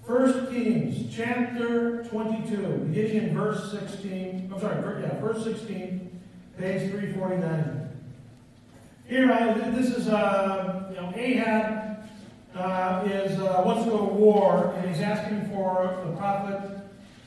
1 0.05 0.47
Kings 0.53 1.15
chapter 1.15 2.03
22, 2.03 2.57
beginning 2.89 3.29
in 3.29 3.35
verse 3.35 3.71
16. 3.71 4.51
I'm 4.53 4.59
sorry, 4.59 5.01
yeah, 5.01 5.19
verse 5.19 5.43
16, 5.43 6.21
page 6.57 6.91
349. 6.91 7.78
Here, 9.09 9.31
uh, 9.31 9.71
this 9.71 9.89
is, 9.89 10.07
uh, 10.07 10.83
you 10.91 11.01
know, 11.01 11.11
Ahab 11.15 11.97
uh, 12.55 13.03
is 13.07 13.39
uh, 13.39 13.63
wants 13.65 13.85
to 13.85 13.89
go 13.89 14.05
to 14.05 14.13
war, 14.13 14.75
and 14.77 14.87
he's 14.87 15.01
asking 15.01 15.49
for 15.49 16.03
the 16.05 16.11
prophet 16.15 16.81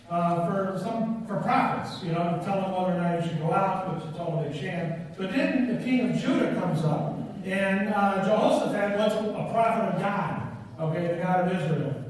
uh, 0.09 0.47
for 0.47 0.79
some 0.79 1.27
for 1.27 1.41
prophets, 1.41 2.01
you 2.05 2.13
know, 2.13 2.39
to 2.39 2.45
tell 2.45 2.61
them 2.61 2.71
whether 2.71 2.97
or 2.97 3.03
not 3.03 3.21
he 3.21 3.29
should 3.29 3.41
go 3.41 3.53
out, 3.53 3.89
but 3.89 4.07
to 4.07 4.17
tell 4.17 4.31
them 4.31 4.53
they 4.53 4.57
shan't. 4.57 5.17
But 5.17 5.33
then 5.33 5.77
the 5.77 5.83
king 5.83 6.09
of 6.09 6.17
Judah 6.21 6.55
comes 6.55 6.85
up, 6.85 7.19
and 7.45 7.89
uh, 7.93 8.25
Jehoshaphat 8.27 8.97
wants 8.97 9.17
a 9.17 9.53
prophet 9.53 9.97
of 9.97 10.01
God, 10.01 10.57
okay, 10.83 11.17
the 11.17 11.21
God 11.21 11.49
of 11.49 11.61
Israel. 11.61 12.05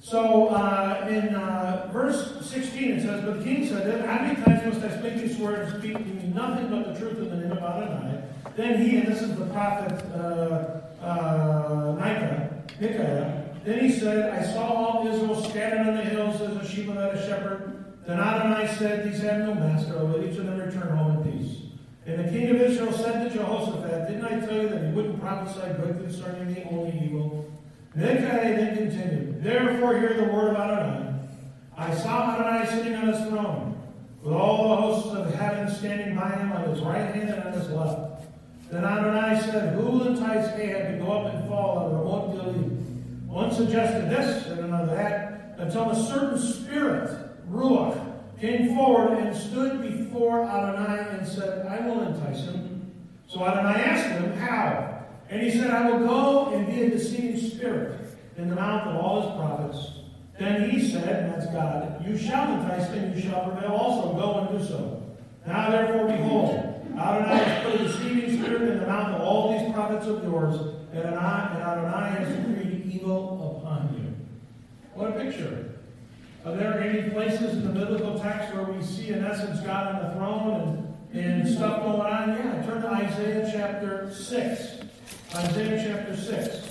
So 0.00 0.48
uh, 0.48 1.06
in 1.08 1.36
uh, 1.36 1.90
verse 1.92 2.44
16 2.44 2.90
it 2.90 3.02
says, 3.02 3.24
But 3.24 3.38
the 3.38 3.44
king 3.44 3.68
said, 3.68 4.04
How 4.04 4.20
many 4.20 4.34
times 4.42 4.64
must 4.74 4.84
I 4.84 4.98
speak 4.98 5.22
these 5.22 5.36
words, 5.36 5.78
speak 5.78 5.92
to 5.92 6.00
me 6.00 6.32
nothing 6.34 6.70
but 6.70 6.92
the 6.92 6.98
truth 6.98 7.18
in 7.18 7.30
the 7.30 7.36
name 7.36 7.52
of 7.52 7.58
Adonai? 7.58 8.21
Then 8.56 8.82
he, 8.82 8.98
and 8.98 9.08
this 9.08 9.22
is 9.22 9.36
the 9.36 9.46
prophet 9.46 9.92
uh, 10.14 11.04
uh, 11.04 11.96
Micah, 11.98 12.62
Micaiah, 12.80 13.42
then 13.64 13.78
he 13.78 13.92
said, 13.92 14.38
I 14.38 14.44
saw 14.52 14.72
all 14.72 15.08
Israel 15.08 15.42
scattered 15.42 15.86
on 15.86 15.96
the 15.96 16.02
hills 16.02 16.40
as 16.40 16.56
a 16.56 16.68
sheep 16.68 16.88
without 16.88 17.14
a 17.14 17.26
shepherd. 17.26 17.84
Then 18.06 18.18
Adonai 18.18 18.66
said, 18.76 19.10
These 19.10 19.22
have 19.22 19.40
no 19.40 19.54
master, 19.54 20.02
let 20.02 20.28
each 20.28 20.38
of 20.38 20.46
them 20.46 20.58
return 20.58 20.96
home 20.96 21.22
in 21.22 21.32
peace. 21.32 21.58
And 22.04 22.24
the 22.24 22.30
king 22.30 22.50
of 22.50 22.60
Israel 22.60 22.92
said 22.92 23.28
to 23.28 23.38
Jehoshaphat, 23.38 24.08
Didn't 24.08 24.24
I 24.24 24.40
tell 24.44 24.62
you 24.62 24.68
that 24.68 24.84
he 24.84 24.92
wouldn't 24.92 25.20
prophesy 25.20 25.60
good 25.80 25.98
concerning 25.98 26.52
me, 26.52 26.66
only 26.70 27.00
evil? 27.04 27.52
Micaiah 27.94 28.56
then 28.56 28.76
continued, 28.76 29.42
Therefore 29.44 29.98
hear 29.98 30.14
the 30.14 30.24
word 30.24 30.50
of 30.50 30.56
Adonai. 30.56 31.14
I 31.76 31.94
saw 31.94 32.34
Adonai 32.34 32.66
sitting 32.66 32.94
on 32.96 33.08
his 33.08 33.28
throne, 33.28 33.80
with 34.22 34.34
all 34.34 34.70
the 34.70 34.76
hosts 34.76 35.14
of 35.14 35.34
heaven 35.34 35.72
standing 35.72 36.16
by 36.16 36.30
him 36.30 36.52
on 36.52 36.68
his 36.68 36.80
right 36.80 37.14
hand 37.14 37.30
and 37.30 37.42
on 37.44 37.52
his 37.52 37.68
left. 37.70 38.11
Said, 39.52 39.74
Who 39.74 39.82
will 39.82 40.06
entice 40.06 40.48
Ahab 40.58 40.92
to 40.92 41.04
go 41.04 41.12
up 41.12 41.34
and 41.34 41.46
fall 41.46 41.76
on 41.76 41.92
Ramoth 41.92 42.42
Gilead? 42.42 43.28
One 43.28 43.52
suggested 43.52 44.08
this 44.08 44.46
and 44.46 44.60
another 44.60 44.94
that, 44.94 45.56
until 45.58 45.90
a 45.90 46.06
certain 46.06 46.38
spirit, 46.38 47.10
Ruach, 47.50 48.00
came 48.40 48.74
forward 48.74 49.18
and 49.18 49.36
stood 49.36 49.82
before 49.82 50.44
Adonai 50.44 51.18
and 51.18 51.28
said, 51.28 51.66
I 51.66 51.86
will 51.86 52.00
entice 52.00 52.46
him. 52.46 52.92
So 53.28 53.44
Adonai 53.44 53.82
asked 53.82 54.08
him, 54.12 54.32
How? 54.38 55.04
And 55.28 55.42
he 55.42 55.50
said, 55.50 55.70
I 55.70 55.90
will 55.90 55.98
go 55.98 56.54
and 56.54 56.66
be 56.66 56.84
a 56.84 56.90
deceiving 56.90 57.38
spirit 57.38 58.00
in 58.38 58.48
the 58.48 58.54
mouth 58.54 58.86
of 58.86 58.96
all 58.96 59.20
his 59.20 59.32
prophets. 59.36 59.98
Then 60.38 60.70
he 60.70 60.90
said, 60.90 61.24
and 61.24 61.34
that's 61.34 61.52
God, 61.52 62.02
You 62.08 62.16
shall 62.16 62.58
entice 62.58 62.88
him, 62.88 63.14
you 63.14 63.20
shall 63.20 63.50
prevail 63.50 63.72
also. 63.72 64.14
Go 64.14 64.48
and 64.48 64.58
do 64.58 64.64
so. 64.66 65.02
Now 65.46 65.70
therefore, 65.70 66.06
behold, 66.06 66.71
Adonai 66.98 67.44
has 67.44 67.64
put 67.64 67.80
a 67.80 67.84
deceiving 67.84 68.38
spirit 68.38 68.62
in 68.62 68.80
the 68.80 68.86
mouth 68.86 69.14
of 69.14 69.20
all 69.22 69.58
these 69.58 69.72
prophets 69.72 70.06
of 70.06 70.22
yours, 70.24 70.56
and 70.92 71.04
Adonai 71.04 72.10
has 72.10 72.36
decreed 72.36 72.92
evil 72.92 73.58
upon 73.58 73.94
you. 73.94 74.14
What 74.94 75.10
a 75.10 75.12
picture. 75.12 75.80
Are 76.44 76.56
there 76.56 76.80
any 76.80 77.08
places 77.10 77.54
in 77.54 77.64
the 77.64 77.72
biblical 77.72 78.18
text 78.18 78.52
where 78.54 78.64
we 78.64 78.82
see, 78.82 79.10
in 79.10 79.24
essence, 79.24 79.60
God 79.60 79.94
on 79.94 80.08
the 80.08 80.14
throne 80.16 80.96
and, 81.12 81.42
and 81.42 81.48
stuff 81.48 81.82
going 81.82 82.00
on? 82.00 82.28
Yeah, 82.30 82.66
turn 82.66 82.82
to 82.82 82.88
Isaiah 82.88 83.48
chapter 83.52 84.12
6. 84.12 84.78
Isaiah 85.34 85.82
chapter 85.86 86.16
6. 86.16 86.68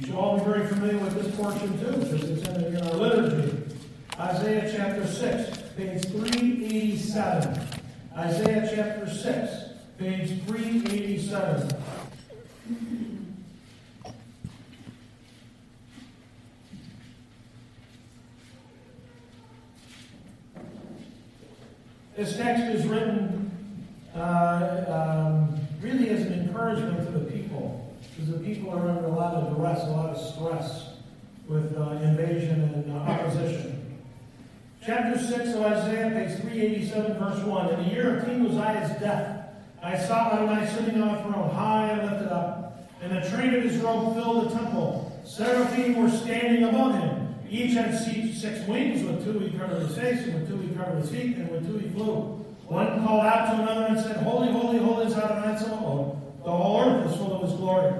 You 0.00 0.06
should 0.06 0.14
all 0.14 0.38
be 0.38 0.44
very 0.44 0.66
familiar 0.66 0.98
with 0.98 1.22
this 1.22 1.34
portion 1.36 1.78
too, 1.78 1.92
because 1.98 2.30
it's 2.30 2.48
in, 2.48 2.64
in 2.64 2.82
our 2.82 2.94
liturgy. 2.94 3.58
Isaiah 4.18 4.72
chapter 4.74 5.06
6, 5.06 5.58
page 5.76 6.04
387. 6.06 7.67
Isaiah 8.18 8.68
chapter 8.74 9.08
6, 9.08 9.50
page 9.96 10.42
387. 10.44 11.70
This 22.16 22.36
text 22.36 22.64
is 22.64 22.84
written 22.88 23.52
uh, 24.16 24.84
um, 24.88 25.60
really 25.80 26.10
as 26.10 26.22
an 26.22 26.32
encouragement 26.32 27.06
to 27.06 27.12
the 27.20 27.30
people, 27.30 27.96
because 28.16 28.32
the 28.32 28.40
people 28.40 28.70
are 28.70 28.88
under 28.88 29.04
a 29.04 29.12
lot 29.12 29.34
of 29.34 29.54
duress, 29.54 29.84
a 29.84 29.90
lot 29.90 30.10
of 30.10 30.20
stress 30.20 30.94
with 31.46 31.78
uh, 31.78 31.90
invasion 32.02 32.62
and 32.62 32.92
uh, 32.92 32.96
opposition. 32.96 33.87
Chapter 34.84 35.18
6 35.18 35.54
of 35.54 35.62
Isaiah, 35.62 36.10
page 36.10 36.40
387, 36.40 37.18
verse 37.18 37.44
1. 37.44 37.68
In 37.74 37.82
the 37.82 37.90
year 37.90 38.16
of 38.16 38.24
King 38.24 38.46
Uzziah's 38.46 39.00
death, 39.00 39.48
I 39.82 39.98
saw 39.98 40.32
Adonai 40.32 40.66
sitting 40.66 41.02
on 41.02 41.16
a 41.16 41.22
throne, 41.22 41.50
high 41.50 41.88
and 41.90 42.10
lifted 42.10 42.32
up, 42.32 42.88
and 43.02 43.12
the 43.12 43.28
train 43.28 43.54
of 43.54 43.64
his 43.64 43.76
robe 43.78 44.14
filled 44.14 44.48
the 44.48 44.54
temple. 44.54 45.20
Seraphim 45.24 45.96
were 46.00 46.10
standing 46.10 46.64
above 46.64 46.94
him. 46.94 47.34
Each 47.50 47.74
had 47.74 47.98
six 47.98 48.66
wings, 48.66 49.04
with 49.04 49.24
two 49.24 49.38
he 49.40 49.58
covered 49.58 49.82
his 49.82 49.96
face, 49.96 50.22
and 50.24 50.34
with 50.34 50.48
two 50.48 50.58
he 50.58 50.74
covered 50.74 51.00
his 51.00 51.10
feet, 51.10 51.36
and 51.36 51.50
with 51.50 51.66
two 51.66 51.78
he 51.78 51.88
flew. 51.90 52.44
One 52.66 53.02
called 53.04 53.24
out 53.24 53.50
to 53.50 53.62
another 53.62 53.86
and 53.86 54.00
said, 54.00 54.16
Holy, 54.18 54.52
holy, 54.52 54.78
holy 54.78 55.06
is 55.06 55.14
Adonai 55.14 55.56
Tzebaoth. 55.58 56.18
The 56.44 56.50
whole 56.50 56.80
earth 56.82 57.10
is 57.10 57.16
full 57.16 57.34
of 57.34 57.48
his 57.48 57.58
glory. 57.58 57.92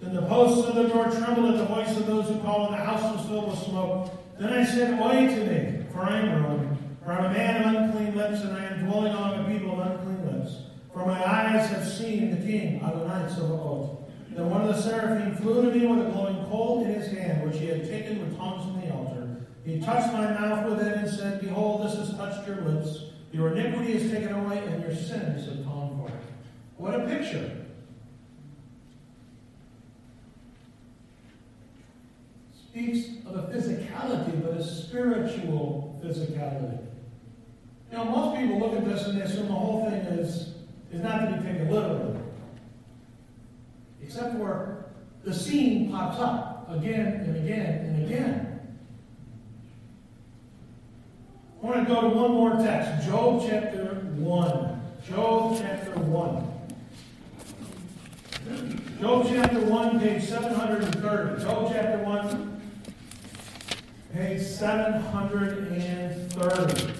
Then 0.00 0.14
the 0.14 0.22
posts 0.22 0.66
of 0.66 0.76
the 0.76 0.88
door 0.88 1.10
trembled 1.10 1.54
at 1.54 1.58
the 1.58 1.66
voice 1.66 1.96
of 1.96 2.06
those 2.06 2.28
who 2.28 2.40
called, 2.40 2.72
and 2.72 2.80
the 2.80 2.84
house 2.84 3.16
was 3.16 3.26
filled 3.26 3.50
with 3.50 3.58
smoke. 3.58 4.10
Then 4.38 4.52
I 4.52 4.64
said, 4.64 4.98
Woe 4.98 5.10
to 5.10 5.44
me, 5.46 5.81
for 5.92 6.04
I 6.04 6.20
am. 6.20 6.78
For 7.04 7.12
I 7.12 7.18
am 7.18 7.24
a 7.24 7.30
man 7.30 7.62
of 7.62 7.82
unclean 7.82 8.16
lips, 8.16 8.42
and 8.42 8.56
I 8.56 8.64
am 8.64 8.86
dwelling 8.86 9.12
among 9.12 9.44
a 9.44 9.48
people 9.48 9.80
of 9.80 9.86
unclean 9.86 10.38
lips. 10.38 10.56
For 10.92 11.04
my 11.04 11.18
eyes 11.18 11.68
have 11.70 11.86
seen 11.86 12.30
the 12.30 12.46
King, 12.46 12.82
Adonai 12.82 13.28
Tzebaoth. 13.28 13.98
Then 14.30 14.48
one 14.48 14.62
of 14.62 14.68
the 14.68 14.80
seraphim 14.80 15.36
flew 15.36 15.70
to 15.70 15.76
me 15.76 15.86
with 15.86 16.06
a 16.06 16.10
glowing 16.10 16.44
coal 16.46 16.84
in 16.84 16.94
his 16.94 17.12
hand, 17.12 17.44
which 17.44 17.58
he 17.58 17.66
had 17.66 17.84
taken 17.84 18.20
with 18.20 18.36
tongs 18.36 18.64
from 18.64 18.80
the 18.80 18.94
altar. 18.94 19.46
He 19.64 19.80
touched 19.80 20.12
my 20.12 20.32
mouth 20.32 20.70
with 20.70 20.86
it 20.86 20.96
and 20.96 21.08
said, 21.08 21.40
Behold, 21.40 21.84
this 21.84 21.96
has 21.96 22.16
touched 22.16 22.46
your 22.46 22.62
lips. 22.62 23.04
Your 23.32 23.56
iniquity 23.56 23.94
is 23.94 24.10
taken 24.10 24.32
away, 24.32 24.58
and 24.58 24.82
your 24.82 24.94
sins 24.94 25.48
atoned 25.48 25.98
for. 25.98 26.12
What 26.76 26.94
a 26.94 27.06
picture. 27.06 27.61
Speaks 32.72 33.26
of 33.26 33.36
a 33.36 33.42
physicality, 33.52 34.42
but 34.42 34.56
a 34.56 34.64
spiritual 34.64 36.00
physicality. 36.02 36.78
Now, 37.92 38.04
most 38.04 38.40
people 38.40 38.58
look 38.58 38.72
at 38.72 38.84
this 38.86 39.06
and 39.06 39.20
they 39.20 39.24
assume 39.24 39.48
the 39.48 39.52
whole 39.52 39.84
thing 39.90 40.00
is, 40.00 40.54
is 40.90 41.02
not 41.02 41.20
to 41.28 41.36
be 41.36 41.46
taken 41.46 41.70
literally 41.70 42.12
except 44.12 44.36
for 44.36 44.84
the 45.24 45.32
scene 45.32 45.90
pops 45.90 46.18
up 46.18 46.68
again 46.70 47.06
and 47.06 47.36
again 47.36 47.84
and 47.86 48.04
again. 48.04 48.60
I 51.62 51.66
want 51.66 51.88
to 51.88 51.94
go 51.94 52.00
to 52.02 52.08
one 52.08 52.32
more 52.32 52.56
text 52.56 53.06
Job 53.08 53.42
chapter 53.48 53.94
1. 54.16 54.82
Job 55.08 55.56
chapter 55.58 55.98
1. 55.98 56.48
Job 59.00 59.26
chapter 59.28 59.60
1, 59.60 60.00
page 60.00 60.24
730. 60.24 61.42
Job 61.42 61.72
chapter 61.72 62.04
1, 62.04 62.51
page 64.12 64.42
730. 64.42 66.92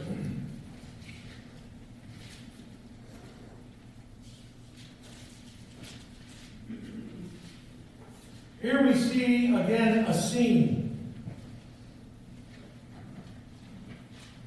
Here 8.62 8.86
we 8.86 8.94
see 8.94 9.54
again 9.54 10.06
a 10.06 10.14
scene. 10.14 11.12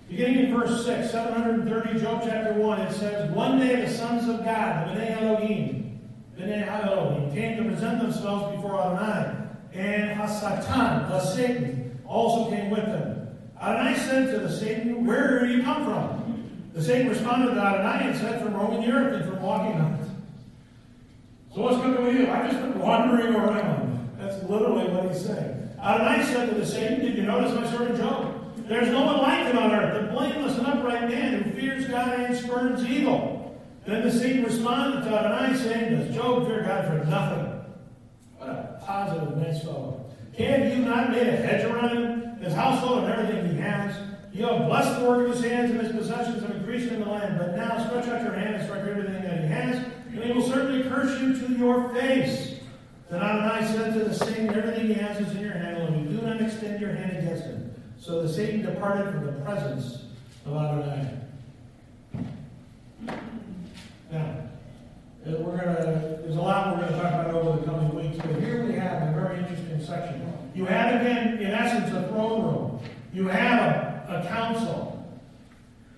Beginning 0.09 0.45
in 0.45 0.57
verse 0.57 0.83
6, 0.85 1.11
730, 1.11 1.99
Job 1.99 2.23
chapter 2.25 2.53
1, 2.53 2.81
it 2.81 2.93
says, 2.93 3.29
One 3.31 3.59
day 3.59 3.81
the 3.81 3.91
sons 3.91 4.29
of 4.29 4.45
God, 4.45 4.87
the 4.87 4.93
B'nai 4.93 5.21
Elohim, 5.21 5.99
B'nai 6.39 6.67
Elohim, 6.67 7.33
came 7.33 7.57
to 7.57 7.63
present 7.69 8.01
themselves 8.01 8.55
before 8.55 8.81
Adonai, 8.81 9.35
and 9.73 10.17
Hasatan, 10.17 11.09
the 11.09 11.19
Satan, 11.19 11.84
also 12.07 12.49
came 12.49 12.69
with 12.69 12.85
them. 12.85 13.37
Adonai 13.61 13.97
said 13.97 14.31
to 14.31 14.39
the 14.39 14.51
Satan, 14.51 15.05
Where 15.05 15.45
do 15.45 15.51
you 15.51 15.63
come 15.63 15.83
from? 15.83 16.69
The 16.73 16.83
Satan 16.83 17.07
responded 17.09 17.53
to 17.53 17.61
Adonai 17.61 18.09
and 18.09 18.17
said, 18.17 18.41
From 18.41 18.53
roaming 18.53 18.81
the 18.81 18.91
earth 18.91 19.21
and 19.21 19.31
from 19.31 19.41
walking 19.41 19.79
on 19.79 19.93
it. 19.93 20.09
So 21.53 21.61
what's 21.61 21.77
going 21.77 22.03
with 22.03 22.15
you? 22.15 22.29
I've 22.29 22.51
just 22.51 22.61
been 22.61 22.79
wandering 22.79 23.33
around. 23.33 24.09
That's 24.19 24.43
literally 24.49 24.89
what 24.89 25.11
he's 25.11 25.25
saying. 25.25 25.69
Adonai 25.81 26.25
said 26.25 26.49
to 26.49 26.55
the 26.55 26.65
Satan, 26.65 26.99
Did 26.99 27.15
you 27.15 27.23
notice 27.23 27.53
my 27.55 27.69
servant 27.71 27.97
Job? 27.97 28.35
There's 28.67 28.89
no 28.89 29.05
one 29.05 29.17
like 29.19 29.45
him 29.45 29.57
on 29.57 29.71
earth, 29.71 30.09
a 30.09 30.11
blameless 30.11 30.57
and 30.57 30.67
upright 30.67 31.09
man 31.09 31.43
who 31.43 31.51
fears 31.51 31.87
God 31.87 32.19
and 32.19 32.35
spurns 32.35 32.83
evil. 32.83 33.55
Then 33.85 34.03
the 34.03 34.11
Satan 34.11 34.43
responded 34.43 35.07
to 35.07 35.15
Adonai, 35.15 35.55
saying, 35.57 35.95
Does 35.95 36.15
Job 36.15 36.47
fear 36.47 36.63
God 36.63 36.85
for 36.87 37.09
nothing? 37.09 37.63
What 38.37 38.49
a 38.49 38.81
positive, 38.83 39.37
nice 39.37 39.63
fellow. 39.63 40.04
Can 40.37 40.69
you 40.69 40.85
not 40.85 41.11
made 41.11 41.27
a 41.27 41.35
hedge 41.37 41.63
around 41.65 41.97
him, 41.97 42.37
his 42.39 42.53
household, 42.53 43.05
and 43.05 43.13
everything 43.13 43.55
he 43.55 43.61
has? 43.61 43.95
You 44.33 44.45
have 44.47 44.67
blessed 44.67 44.99
the 44.99 45.05
work 45.07 45.27
of 45.27 45.35
his 45.35 45.43
hands, 45.43 45.71
and 45.71 45.79
his 45.79 45.93
possessions 45.93 46.41
have 46.41 46.51
increased 46.51 46.91
in 46.91 46.99
the 46.99 47.09
land. 47.09 47.37
But 47.39 47.55
now 47.55 47.85
stretch 47.87 48.07
out 48.09 48.21
your 48.21 48.33
hand 48.33 48.55
and 48.55 48.65
strike 48.65 48.81
everything 48.81 49.21
that 49.23 49.41
he 49.41 49.47
has, 49.47 49.77
and 50.09 50.23
he 50.23 50.31
will 50.33 50.47
certainly 50.47 50.83
curse 50.89 51.21
you 51.21 51.39
to 51.39 51.53
your 51.53 51.89
face. 51.93 52.59
Then 53.09 53.21
Adonai 53.21 53.65
said 53.65 53.93
to 53.93 54.03
the 54.03 54.13
Satan, 54.13 54.49
Everything 54.49 54.87
he 54.87 54.93
has 54.95 55.21
is 55.25 55.33
in 55.35 55.41
your 55.41 55.53
hand, 55.53 55.77
and 55.77 56.11
you 56.11 56.17
do 56.17 56.25
not 56.25 56.41
extend 56.41 56.81
your 56.81 56.93
hand 56.93 57.17
against 57.17 57.45
him. 57.45 57.73
So 57.97 58.21
the 58.21 58.29
Satan 58.29 58.61
departed 58.61 59.13
from 59.13 59.25
the 59.25 59.31
presence 59.43 60.03
of 60.45 60.53
Adonai. 60.53 61.11
Now, 64.11 64.35
we're 65.25 65.57
gonna, 65.57 66.19
there's 66.21 66.35
a 66.35 66.41
lot 66.41 66.75
we're 66.75 66.81
going 66.81 66.93
to 66.93 66.99
talk 67.01 67.13
about 67.13 67.33
over 67.33 67.59
the 67.59 67.65
coming 67.65 67.95
weeks, 67.95 68.17
but 68.17 68.35
here 68.41 68.65
we 68.65 68.73
have 68.73 69.09
a 69.09 69.11
very 69.19 69.39
interesting 69.39 69.64
section. 69.85 70.33
You 70.53 70.65
have, 70.65 71.01
again, 71.01 71.37
in 71.39 71.51
essence, 71.51 71.93
a 71.93 72.07
throne 72.09 72.43
room. 72.43 72.79
You 73.13 73.27
have 73.27 73.59
a, 74.09 74.21
a 74.23 74.27
council. 74.27 75.05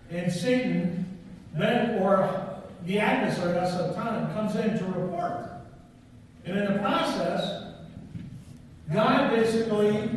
And 0.09 0.31
Satan, 0.31 1.05
then, 1.53 2.01
or 2.01 2.61
the 2.85 2.99
adversary, 2.99 3.53
that's 3.53 3.95
time, 3.95 4.33
comes 4.33 4.55
in 4.55 4.77
to 4.77 4.85
report. 4.85 5.47
And 6.45 6.57
in 6.57 6.73
the 6.73 6.79
process, 6.79 7.73
God 8.93 9.35
basically, 9.35 10.09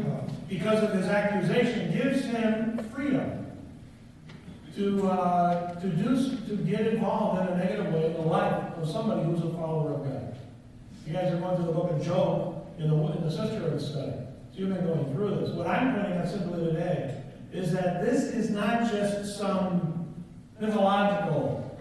because 0.49 0.83
of 0.83 0.93
his 0.93 1.07
accusation, 1.07 1.93
gives 1.93 2.25
him 2.25 2.79
freedom 2.95 3.47
to, 4.77 5.09
uh, 5.09 5.81
to, 5.81 5.89
do, 5.89 6.37
to 6.47 6.57
get 6.57 6.87
involved 6.87 7.41
in 7.41 7.49
a 7.49 7.57
negative 7.57 7.93
way 7.93 8.07
in 8.07 8.13
the 8.15 8.21
life 8.21 8.63
of 8.77 8.89
somebody 8.89 9.23
who's 9.25 9.41
a 9.41 9.51
follower 9.55 9.95
of 9.95 10.05
God. 10.05 10.37
You 11.07 11.13
guys 11.13 11.33
are 11.35 11.39
going 11.39 11.57
through 11.57 11.67
the 11.67 11.73
book 11.73 11.91
of 11.91 12.05
Job 12.05 12.50
in 12.81 12.89
the, 12.89 12.97
in 13.13 13.23
the 13.23 13.31
sisterhood 13.31 13.81
study. 13.81 14.13
So 14.53 14.59
you've 14.59 14.75
been 14.75 14.87
going 14.87 15.13
through 15.13 15.37
this. 15.37 15.51
What 15.51 15.67
I'm 15.67 15.95
pointing 15.95 16.19
out 16.19 16.29
simply 16.29 16.65
today 16.65 17.23
is 17.53 17.73
that 17.73 18.05
this 18.05 18.25
is 18.25 18.51
not 18.51 18.91
just 18.91 19.37
some 19.37 20.15
mythological 20.59 21.79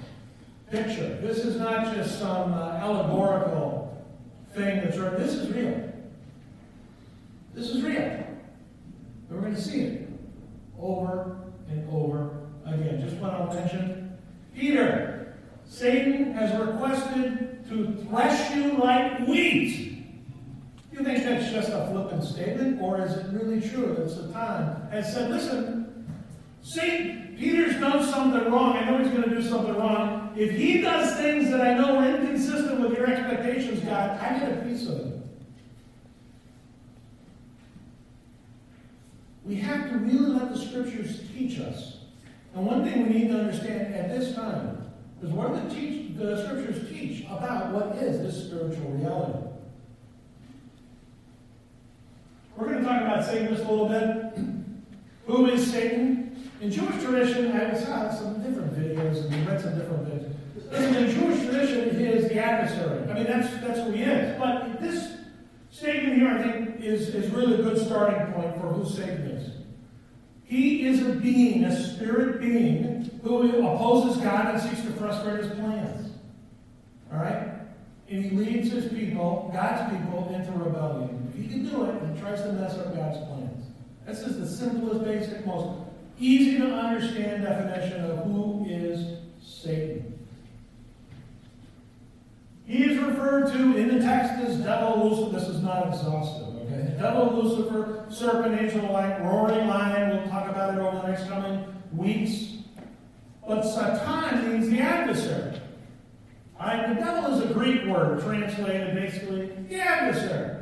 picture. 0.70 1.18
This 1.22 1.40
is 1.40 1.56
not 1.56 1.96
just 1.96 2.20
some 2.20 2.54
uh, 2.54 2.72
allegorical 2.74 4.06
thing 4.54 4.82
that's 4.82 4.98
right. 4.98 5.18
This 5.18 5.34
is 5.36 5.50
real. 5.54 5.90
This 7.54 7.70
is 7.70 7.82
real. 7.82 8.02
And 8.02 8.28
we're 9.30 9.42
going 9.42 9.56
to 9.56 9.62
see 9.62 9.82
it 9.82 10.10
over 10.80 11.38
and 11.70 11.90
over 11.90 12.42
again. 12.66 13.02
Just 13.02 13.16
what 13.22 13.32
I'll 13.32 13.54
mention. 13.54 14.18
Peter, 14.54 15.38
Satan 15.66 16.34
has 16.34 16.60
requested 16.60 17.66
to 17.70 18.06
thresh 18.10 18.56
you 18.56 18.74
like 18.74 19.26
wheat. 19.28 19.89
You 21.00 21.06
think 21.06 21.24
that's 21.24 21.50
just 21.50 21.70
a 21.70 21.88
flippant 21.90 22.26
statement, 22.26 22.82
or 22.82 23.02
is 23.02 23.14
it 23.14 23.28
really 23.32 23.62
true 23.62 23.96
that 23.98 24.10
Satan 24.10 24.34
has 24.92 25.14
said, 25.14 25.32
listen, 25.32 26.06
see, 26.62 27.36
Peter's 27.38 27.80
done 27.80 28.04
something 28.06 28.52
wrong. 28.52 28.76
I 28.76 28.84
know 28.84 28.98
he's 28.98 29.08
going 29.08 29.24
to 29.24 29.30
do 29.30 29.42
something 29.42 29.76
wrong. 29.76 30.34
If 30.36 30.52
he 30.52 30.82
does 30.82 31.16
things 31.16 31.52
that 31.52 31.62
I 31.62 31.74
know 31.76 32.00
are 32.00 32.06
inconsistent 32.06 32.82
with 32.82 32.98
your 32.98 33.10
expectations, 33.10 33.80
God, 33.80 34.20
I 34.20 34.40
get 34.40 34.52
a 34.52 34.62
piece 34.62 34.88
of 34.88 35.00
it. 35.00 35.22
We 39.46 39.56
have 39.56 39.90
to 39.90 39.98
really 40.00 40.32
let 40.32 40.54
the 40.54 40.60
scriptures 40.60 41.22
teach 41.34 41.62
us. 41.62 42.00
And 42.54 42.66
one 42.66 42.84
thing 42.84 43.08
we 43.08 43.20
need 43.20 43.30
to 43.30 43.40
understand 43.40 43.96
at 43.96 44.10
this 44.10 44.36
time 44.36 44.92
is 45.24 45.30
what 45.30 45.54
the, 45.54 45.74
teach, 45.74 46.18
the 46.18 46.44
scriptures 46.44 46.90
teach 46.90 47.24
about 47.30 47.72
what 47.72 47.96
is 48.04 48.20
this 48.20 48.48
spiritual 48.48 48.92
reality. 48.92 49.49
We're 52.60 52.68
going 52.68 52.80
to 52.80 52.86
talk 52.90 53.02
about 53.02 53.24
Satan 53.24 53.48
just 53.48 53.64
a 53.64 53.72
little 53.72 53.88
bit. 53.88 54.38
Who 55.28 55.46
is 55.46 55.72
Satan? 55.72 56.52
In 56.60 56.70
Jewish 56.70 57.02
tradition, 57.02 57.54
I 57.54 57.74
saw 57.74 58.14
some 58.14 58.44
different 58.44 58.78
videos 58.78 59.32
and 59.32 59.48
read 59.48 59.62
some 59.62 59.80
different 59.80 60.06
videos. 60.06 60.34
In 60.74 60.94
the 60.94 61.14
Jewish 61.14 61.46
tradition, 61.46 61.98
he 61.98 62.06
is 62.06 62.28
the 62.28 62.38
adversary. 62.38 63.10
I 63.10 63.14
mean, 63.14 63.24
that's, 63.24 63.50
that's 63.66 63.80
who 63.80 63.92
he 63.92 64.04
is. 64.04 64.38
But 64.38 64.82
this 64.82 65.20
statement 65.72 66.18
here, 66.18 66.28
I 66.28 66.44
think, 66.44 66.82
is, 66.82 67.16
is 67.16 67.32
really 67.32 67.62
a 67.62 67.64
good 67.64 67.78
starting 67.78 68.34
point 68.34 68.54
for 68.60 68.68
who 68.74 68.90
Satan 68.90 69.22
is. 69.28 69.52
He 70.44 70.86
is 70.86 71.02
a 71.08 71.12
being, 71.12 71.64
a 71.64 71.94
spirit 71.94 72.42
being, 72.42 73.22
who 73.24 73.66
opposes 73.66 74.22
God 74.22 74.54
and 74.54 74.62
seeks 74.62 74.82
to 74.82 74.92
frustrate 75.00 75.46
his 75.46 75.58
plans. 75.58 76.12
All 77.10 77.20
right? 77.20 77.52
And 78.10 78.26
he 78.26 78.32
leads 78.32 78.70
his 78.70 78.92
people, 78.92 79.50
God's 79.54 79.98
people, 79.98 80.30
into 80.36 80.52
rebellion. 80.52 81.19
He 81.40 81.48
can 81.48 81.70
do 81.70 81.86
it, 81.86 81.96
he 82.14 82.20
tries 82.20 82.42
to 82.42 82.52
mess 82.54 82.78
up 82.78 82.94
God's 82.96 83.18
plans. 83.28 83.66
This 84.06 84.20
is 84.20 84.40
the 84.40 84.48
simplest, 84.48 85.06
basic, 85.06 85.46
most 85.46 85.80
easy 86.20 86.58
to 86.58 86.74
understand 86.74 87.44
definition 87.44 88.04
of 88.04 88.26
who 88.26 88.66
is 88.68 89.20
Satan. 89.42 90.20
He 92.66 92.84
is 92.84 92.98
referred 93.00 93.52
to 93.54 93.78
in 93.78 93.88
the 93.88 94.04
text 94.04 94.34
as 94.44 94.58
devil 94.58 95.10
Lucifer. 95.10 95.40
This 95.40 95.48
is 95.48 95.64
not 95.64 95.88
exhaustive, 95.88 96.56
okay? 96.56 96.96
Devil 97.00 97.42
Lucifer, 97.42 98.06
serpent, 98.10 98.60
angel 98.60 98.92
like, 98.92 99.20
roaring 99.22 99.68
lion. 99.68 100.18
We'll 100.18 100.28
talk 100.28 100.50
about 100.50 100.76
it 100.76 100.80
over 100.80 100.98
the 100.98 101.08
next 101.08 101.28
coming 101.28 101.66
weeks. 101.96 102.58
But 103.48 103.64
Satan 103.64 104.52
means 104.52 104.70
the 104.70 104.82
adversary. 104.82 105.60
All 106.60 106.68
right, 106.68 106.90
the 106.90 106.96
devil 106.96 107.34
is 107.34 107.50
a 107.50 107.54
Greek 107.54 107.86
word 107.86 108.22
translated 108.22 108.94
basically 108.94 109.48
the 109.70 109.82
adversary. 109.82 110.59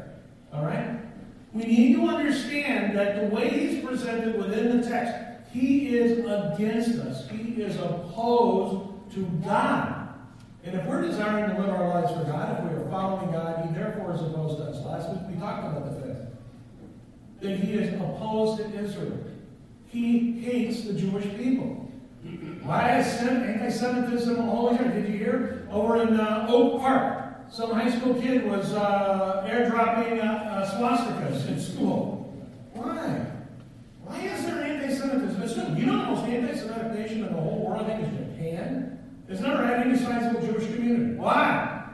All 0.53 0.65
right? 0.65 0.99
We 1.53 1.63
need 1.63 1.95
to 1.95 2.07
understand 2.07 2.97
that 2.97 3.19
the 3.19 3.35
way 3.35 3.49
he's 3.49 3.83
presented 3.83 4.37
within 4.37 4.79
the 4.79 4.87
text, 4.87 5.15
he 5.51 5.95
is 5.95 6.19
against 6.19 6.99
us. 6.99 7.29
He 7.29 7.61
is 7.61 7.77
opposed 7.77 9.13
to 9.13 9.25
God. 9.43 10.09
And 10.63 10.75
if 10.75 10.85
we're 10.85 11.01
desiring 11.01 11.55
to 11.55 11.61
live 11.61 11.69
our 11.69 11.87
lives 11.87 12.11
for 12.11 12.25
God, 12.25 12.57
if 12.57 12.71
we 12.71 12.77
are 12.77 12.89
following 12.89 13.31
God, 13.31 13.65
he 13.65 13.73
therefore 13.73 14.13
is 14.13 14.21
opposed 14.21 14.57
to 14.57 14.65
us. 14.65 14.85
Last 14.85 15.09
week 15.09 15.21
we 15.29 15.39
talked 15.39 15.65
about 15.65 15.85
the 15.85 16.01
fact 16.01 16.07
that 17.41 17.57
he 17.59 17.73
is 17.73 17.93
opposed 17.93 18.57
to 18.57 18.79
Israel. 18.79 19.17
He 19.87 20.39
hates 20.41 20.81
the 20.81 20.93
Jewish 20.93 21.25
people. 21.37 21.89
Why 22.63 22.99
is 22.99 23.07
anti-Semitism 23.21 24.49
always 24.49 24.77
here? 24.77 24.89
Did 24.89 25.07
you 25.07 25.17
hear? 25.17 25.67
Over 25.71 26.01
in 26.01 26.19
uh, 26.19 26.47
Oak 26.49 26.81
Park, 26.81 27.16
some 27.49 27.71
high 27.71 27.89
school 27.89 28.13
kid 28.15 28.45
was 28.45 28.73
uh, 28.73 29.47
airdropping 29.49 30.19
uh, 30.19 30.49
uh, 30.49 30.71
swastikas 30.71 31.47
in 31.47 31.59
school. 31.59 32.33
Why? 32.73 33.25
Why 34.03 34.19
is 34.19 34.45
there 34.45 34.63
anti-Semitism? 34.63 35.41
Listen, 35.41 35.77
you 35.77 35.85
know 35.85 35.99
the 35.99 36.11
most 36.11 36.25
anti-Semitic 36.25 36.93
nation 36.93 37.25
in 37.25 37.33
the 37.33 37.41
whole 37.41 37.65
world, 37.65 37.81
I 37.81 37.97
think, 37.97 38.07
is 38.07 38.17
Japan. 38.17 38.99
It's 39.27 39.41
never 39.41 39.65
had 39.65 39.87
any 39.87 39.97
sizable 39.97 40.45
Jewish 40.45 40.65
community. 40.73 41.15
Why? 41.15 41.85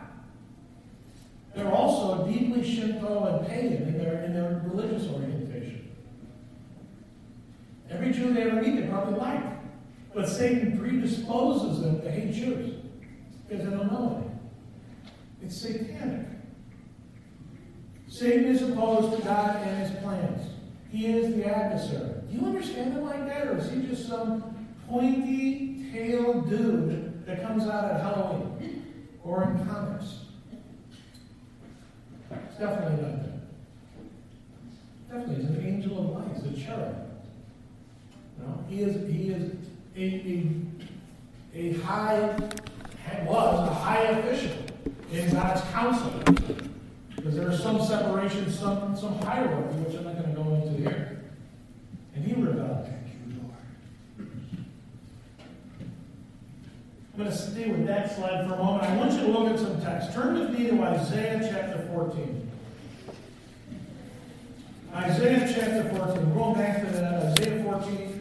They're 1.56 1.72
also 1.72 2.28
deeply 2.28 2.64
Shinto 2.64 3.26
and 3.26 3.48
pagan 3.48 3.88
in 3.88 3.98
their, 3.98 4.24
in 4.24 4.34
their 4.34 4.62
religious 4.66 5.08
orientation. 5.08 5.92
Every 7.90 8.12
Jew 8.12 8.34
they 8.34 8.44
ever 8.44 8.62
meet, 8.62 8.76
they 8.76 8.88
probably 8.88 9.20
like. 9.20 9.44
But 10.14 10.28
Satan 10.28 10.78
predisposes 10.78 11.82
them 11.82 12.02
to 12.02 12.12
hate 12.12 12.34
Jews 12.34 12.76
because 13.48 13.66
they 13.66 13.72
don't 13.72 13.92
know 13.92 14.24
it. 14.26 14.33
It's 15.44 15.62
satanic. 15.62 16.28
Satan 18.08 18.46
is 18.46 18.62
opposed 18.62 19.18
to 19.18 19.24
God 19.28 19.68
and 19.68 19.86
his 19.86 19.92
plans. 20.02 20.50
He 20.90 21.08
is 21.08 21.36
the 21.36 21.46
adversary. 21.46 22.22
Do 22.30 22.38
you 22.38 22.46
understand 22.46 22.94
him 22.94 23.04
like 23.04 23.28
that, 23.28 23.48
or 23.48 23.58
is 23.58 23.70
he 23.72 23.82
just 23.88 24.08
some 24.08 24.68
pointy 24.88 25.90
tailed 25.92 26.50
dude 26.50 27.26
that 27.26 27.42
comes 27.44 27.64
out 27.64 27.92
at 27.92 28.02
Halloween 28.02 28.86
or 29.24 29.44
in 29.44 29.66
comics? 29.68 30.20
It's 32.32 32.58
definitely 32.60 33.04
not 33.04 33.24
that. 33.24 33.34
Definitely, 35.10 35.36
he's 35.36 35.46
an 35.46 35.66
angel 35.66 36.00
of 36.00 36.26
light. 36.26 36.44
He's 36.44 36.64
a 36.64 36.66
cherub. 36.66 36.96
No, 38.40 38.64
he 38.70 38.82
is. 38.82 39.12
He 39.12 39.30
is 39.30 39.52
a, 39.96 40.60
a, 41.56 41.60
a 41.60 41.74
high, 41.82 42.36
was 43.26 43.70
a 43.70 43.74
high 43.74 44.04
official 44.04 44.63
in 45.14 45.32
God's 45.32 45.62
counsel. 45.72 46.12
Because 47.16 47.36
there 47.36 47.52
is 47.52 47.62
some 47.62 47.82
separation, 47.82 48.52
some, 48.52 48.98
some 48.98 49.20
hierarchy, 49.20 49.76
which 49.78 49.96
I'm 49.96 50.06
not 50.06 50.18
going 50.18 50.36
to 50.36 50.42
go 50.42 50.56
into 50.56 50.90
here. 50.90 51.22
And 52.16 52.26
he 52.26 52.34
rebelled. 52.34 52.86
Thank 52.86 53.08
you, 53.28 53.42
Lord. 53.42 54.30
I'm 57.14 57.20
going 57.20 57.30
to 57.30 57.38
stay 57.38 57.70
with 57.70 57.86
that 57.88 58.16
slide 58.16 58.48
for 58.48 58.56
a 58.56 58.58
moment. 58.58 58.84
I 58.84 58.96
want 58.98 59.14
you 59.14 59.20
to 59.20 59.28
look 59.28 59.54
at 59.54 59.60
some 59.60 59.82
text. 59.82 60.14
Turn 60.14 60.40
with 60.40 60.50
me 60.58 60.68
to 60.68 60.82
Isaiah 60.82 61.40
chapter 61.42 61.88
14. 61.94 62.50
Isaiah 64.96 65.54
chapter 65.54 65.98
14. 65.98 66.30
We're 66.30 66.36
going 66.36 66.54
back 66.56 66.82
to 66.82 66.92
that. 66.94 67.40
Isaiah 67.40 67.64
14. 67.64 68.14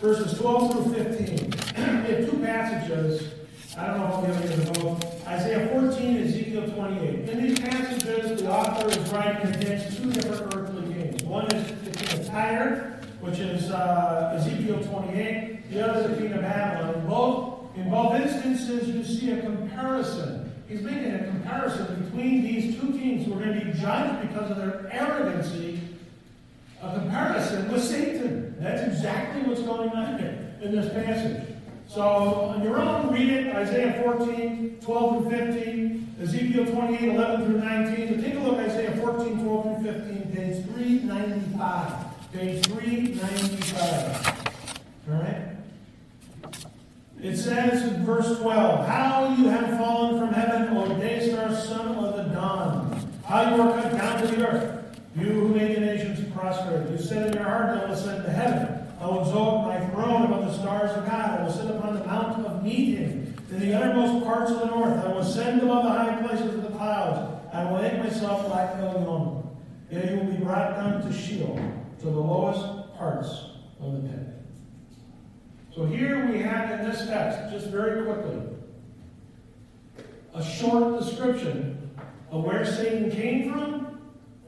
verses 0.00 0.38
12 0.38 0.72
through 0.72 0.94
15. 0.94 1.59
We 1.80 2.14
have 2.14 2.30
two 2.30 2.38
passages. 2.38 3.32
I 3.76 3.86
don't 3.86 3.98
know 3.98 4.24
if 4.28 4.52
able 4.52 4.74
to 4.74 4.80
both. 4.80 5.26
Isaiah 5.26 5.68
14, 5.68 6.16
and 6.16 6.28
Ezekiel 6.28 6.70
28. 6.70 7.28
In 7.28 7.42
these 7.42 7.58
passages, 7.58 8.42
the 8.42 8.50
author 8.50 8.88
is 8.88 8.98
writing 9.10 9.54
against 9.54 9.96
two 9.96 10.12
different 10.12 10.54
earthly 10.54 10.92
kings. 10.92 11.22
One 11.22 11.46
is 11.54 11.82
the 11.82 11.90
king 11.90 12.20
of 12.20 12.26
Tyre, 12.26 13.00
which 13.20 13.38
is 13.38 13.70
uh, 13.70 14.36
Ezekiel 14.36 14.82
28. 14.84 15.70
The 15.70 15.88
other 15.88 16.00
is 16.00 16.16
the 16.16 16.22
king 16.22 16.32
of 16.32 16.42
Babylon. 16.42 17.06
Both, 17.06 17.76
in 17.76 17.90
both 17.90 18.20
instances, 18.20 18.88
you 18.88 19.04
see 19.04 19.30
a 19.30 19.40
comparison. 19.40 20.52
He's 20.68 20.82
making 20.82 21.14
a 21.14 21.24
comparison 21.24 22.04
between 22.04 22.42
these 22.42 22.78
two 22.78 22.92
kings 22.92 23.26
who 23.26 23.34
are 23.34 23.44
going 23.44 23.58
to 23.58 23.64
be 23.64 23.72
judged 23.78 24.28
because 24.28 24.50
of 24.50 24.56
their 24.58 24.88
arrogancy 24.92 25.80
a 26.82 26.98
comparison 26.98 27.70
with 27.70 27.84
Satan. 27.84 28.56
That's 28.58 28.82
exactly 28.82 29.42
what's 29.42 29.60
going 29.60 29.90
on 29.90 30.18
here 30.18 30.54
in 30.62 30.74
this 30.74 30.92
passage. 30.92 31.49
So 31.92 32.02
on 32.02 32.62
your 32.62 32.78
own, 32.78 33.12
read 33.12 33.28
it, 33.30 33.52
Isaiah 33.52 34.00
14, 34.04 34.78
12 34.80 35.22
through 35.22 35.30
15, 35.30 36.16
Ezekiel 36.22 36.66
28, 36.66 37.14
11 37.14 37.46
through 37.46 37.58
19. 37.58 38.14
But 38.14 38.24
take 38.24 38.34
a 38.34 38.38
look, 38.38 38.58
at 38.58 38.70
Isaiah 38.70 38.96
14, 38.96 39.44
12 39.44 39.82
through 39.82 39.92
15, 39.92 40.32
page 40.32 40.64
395. 40.66 42.32
Page 42.32 42.64
395. 42.66 44.38
All 45.08 45.14
right? 45.14 45.46
It 47.20 47.36
says 47.36 47.82
in 47.82 48.06
verse 48.06 48.38
12, 48.38 48.86
How 48.86 49.34
you 49.36 49.48
have 49.48 49.76
fallen 49.76 50.20
from 50.20 50.32
heaven, 50.32 50.76
O 50.76 50.96
Daystar, 50.96 51.52
son 51.56 51.96
of 51.96 52.16
the 52.16 52.22
dawn. 52.32 53.04
How 53.24 53.52
you 53.56 53.62
are 53.62 53.82
cut 53.82 53.90
down 53.90 54.22
to 54.22 54.28
the 54.28 54.48
earth. 54.48 55.00
You 55.16 55.24
who 55.24 55.48
made 55.48 55.74
the 55.74 55.80
nations 55.80 56.32
prosper, 56.32 56.86
you 56.88 56.98
said 56.98 57.26
in 57.26 57.32
your 57.32 57.42
heart, 57.42 57.70
I 57.70 57.84
will 57.84 57.94
ascend 57.94 58.24
to 58.26 58.30
heaven. 58.30 58.79
I 59.00 59.06
will 59.06 59.22
exalt 59.22 59.66
my 59.66 59.80
throne 59.88 60.24
above 60.24 60.46
the 60.46 60.58
stars 60.58 60.90
of 60.96 61.06
God. 61.06 61.40
I 61.40 61.42
will 61.42 61.52
sit 61.52 61.70
upon 61.70 61.94
the 61.94 62.04
mountain 62.04 62.44
of 62.44 62.62
meeting. 62.62 63.34
In 63.50 63.60
the 63.60 63.74
uttermost 63.74 64.24
parts 64.24 64.50
of 64.50 64.60
the 64.60 64.66
north, 64.66 64.92
I 65.04 65.08
will 65.08 65.20
ascend 65.20 65.62
above 65.62 65.84
the 65.84 65.90
high 65.90 66.20
places 66.20 66.54
of 66.54 66.62
the 66.62 66.70
clouds. 66.70 67.46
I 67.52 67.64
will 67.64 67.80
make 67.80 67.98
myself 67.98 68.48
like 68.50 68.74
Elyon. 68.74 69.46
Yet 69.90 70.10
you 70.10 70.18
will 70.18 70.26
be 70.26 70.44
brought 70.44 70.76
down 70.76 71.02
to 71.02 71.12
Sheol, 71.12 71.58
to 72.00 72.04
the 72.04 72.10
lowest 72.10 72.96
parts 72.96 73.28
of 73.80 73.92
the 73.94 74.08
pit. 74.08 74.26
So 75.74 75.86
here 75.86 76.30
we 76.30 76.40
have 76.42 76.78
in 76.78 76.88
this 76.88 77.06
text, 77.06 77.50
just 77.50 77.68
very 77.68 78.04
quickly, 78.04 78.40
a 80.34 80.44
short 80.44 81.00
description 81.00 81.90
of 82.30 82.44
where 82.44 82.64
Satan 82.64 83.10
came 83.10 83.50
from 83.50 83.80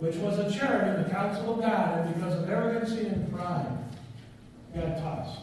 which 0.03 0.17
was 0.17 0.37
a 0.37 0.51
cherub 0.51 0.97
in 0.97 1.05
the 1.05 1.09
council 1.11 1.55
of 1.55 1.61
God, 1.61 2.01
and 2.01 2.13
because 2.13 2.35
of 2.35 2.51
arrogancy 2.51 3.07
and 3.07 3.33
pride, 3.33 3.69
tossed. 4.81 5.41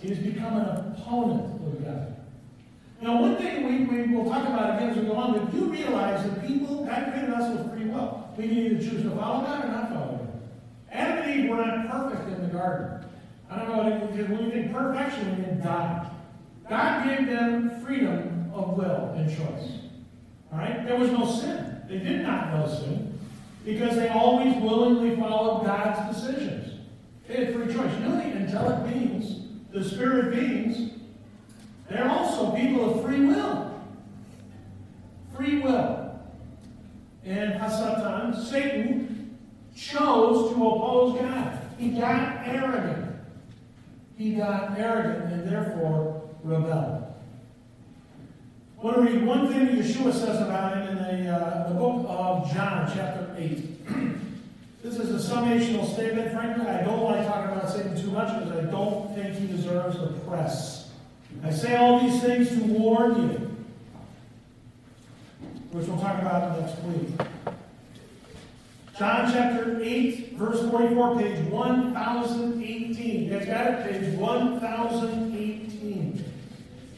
He 0.00 0.08
has 0.08 0.18
become 0.18 0.56
an 0.56 0.68
opponent 0.68 1.54
of 1.66 1.84
God. 1.84 2.16
Now, 3.00 3.20
one 3.20 3.36
thing 3.36 3.66
we, 3.66 4.04
we 4.04 4.14
will 4.14 4.28
talk 4.28 4.46
about 4.46 4.76
again 4.76 4.90
as 4.90 4.96
we 4.96 5.04
go 5.04 5.14
on, 5.14 5.32
but 5.32 5.52
do 5.52 5.70
realize 5.70 6.24
that 6.24 6.46
people, 6.46 6.84
God 6.84 7.12
created 7.12 7.30
us 7.30 7.56
with 7.56 7.72
free 7.72 7.86
will. 7.86 8.28
We 8.36 8.48
can 8.48 8.58
either 8.58 8.78
choose 8.78 9.02
to 9.02 9.10
follow 9.10 9.44
God 9.44 9.64
or 9.64 9.68
not 9.68 9.88
follow 9.90 10.18
God. 10.18 10.40
Adam 10.90 11.22
and 11.22 11.40
Eve 11.40 11.50
were 11.50 11.56
not 11.64 11.88
perfect 11.88 12.28
in 12.28 12.42
the 12.42 12.48
garden. 12.48 13.08
I 13.50 13.58
don't 13.58 13.68
know, 13.68 13.82
when 14.06 14.44
we 14.44 14.50
think 14.50 14.72
perfection, 14.72 15.36
we 15.36 15.46
mean 15.46 15.60
God. 15.62 16.10
God 16.68 17.04
gave 17.04 17.26
them 17.26 17.80
freedom 17.84 18.50
of 18.52 18.76
will 18.76 19.14
and 19.16 19.28
choice. 19.28 19.78
All 20.52 20.58
right? 20.58 20.84
There 20.86 20.98
was 20.98 21.10
no 21.10 21.30
sin. 21.30 21.82
They 21.88 21.98
did 21.98 22.22
not 22.22 22.52
know 22.52 22.68
sin 22.68 23.18
because 23.64 23.96
they 23.96 24.08
always 24.08 24.54
willingly 24.56 25.16
followed 25.16 25.64
God's 25.64 26.16
decisions. 26.16 26.57
They 27.28 27.44
had 27.44 27.54
free 27.54 27.66
choice. 27.66 27.92
You 27.94 28.00
know, 28.00 28.16
the 28.16 28.22
angelic 28.22 28.90
beings, 28.90 29.42
the 29.70 29.84
spirit 29.84 30.34
beings, 30.34 30.92
they're 31.88 32.08
also 32.08 32.52
people 32.56 32.94
of 32.94 33.04
free 33.04 33.20
will. 33.20 33.80
Free 35.36 35.60
will. 35.60 36.20
And 37.24 37.52
Hasatan, 37.60 38.42
Satan, 38.42 39.38
chose 39.76 40.52
to 40.52 40.56
oppose 40.56 41.20
God. 41.20 41.60
He 41.78 41.90
got 41.90 42.46
arrogant. 42.46 43.14
he 44.16 44.32
got 44.32 44.76
arrogant 44.78 45.32
and 45.32 45.48
therefore 45.48 46.28
rebelled. 46.42 47.04
I 48.78 48.84
want 48.84 48.96
to 48.96 49.02
read 49.02 49.26
one 49.26 49.52
thing 49.52 49.68
Yeshua 49.68 50.12
says 50.12 50.40
about 50.40 50.76
him 50.76 50.96
in 50.96 51.24
the, 51.24 51.30
uh, 51.30 51.68
the 51.68 51.74
book 51.74 52.06
of 52.08 52.52
John, 52.52 52.90
chapter 52.92 53.34
8. 53.36 53.67
This 54.82 54.98
is 54.98 55.10
a 55.10 55.34
summational 55.34 55.92
statement. 55.92 56.32
Frankly, 56.32 56.66
I 56.66 56.82
don't 56.82 57.02
like 57.02 57.26
talking 57.26 57.52
about 57.52 57.70
Satan 57.70 58.00
too 58.00 58.10
much 58.10 58.38
because 58.38 58.64
I 58.64 58.70
don't 58.70 59.14
think 59.14 59.34
he 59.34 59.46
deserves 59.46 59.98
the 59.98 60.08
press. 60.28 60.90
I 61.42 61.50
say 61.50 61.76
all 61.76 62.00
these 62.00 62.20
things 62.22 62.48
to 62.50 62.60
warn 62.64 63.22
you, 63.22 63.56
which 65.72 65.86
we'll 65.86 66.00
talk 66.00 66.20
about 66.20 66.60
next 66.60 66.82
week. 66.84 67.08
John 68.98 69.32
chapter 69.32 69.80
8, 69.80 70.32
verse 70.32 70.68
44, 70.70 71.16
page 71.18 71.38
1018. 71.50 73.24
You 73.24 73.30
guys 73.30 73.46
got 73.46 73.66
it? 73.66 73.88
Page 73.88 74.14
1018. 74.18 76.24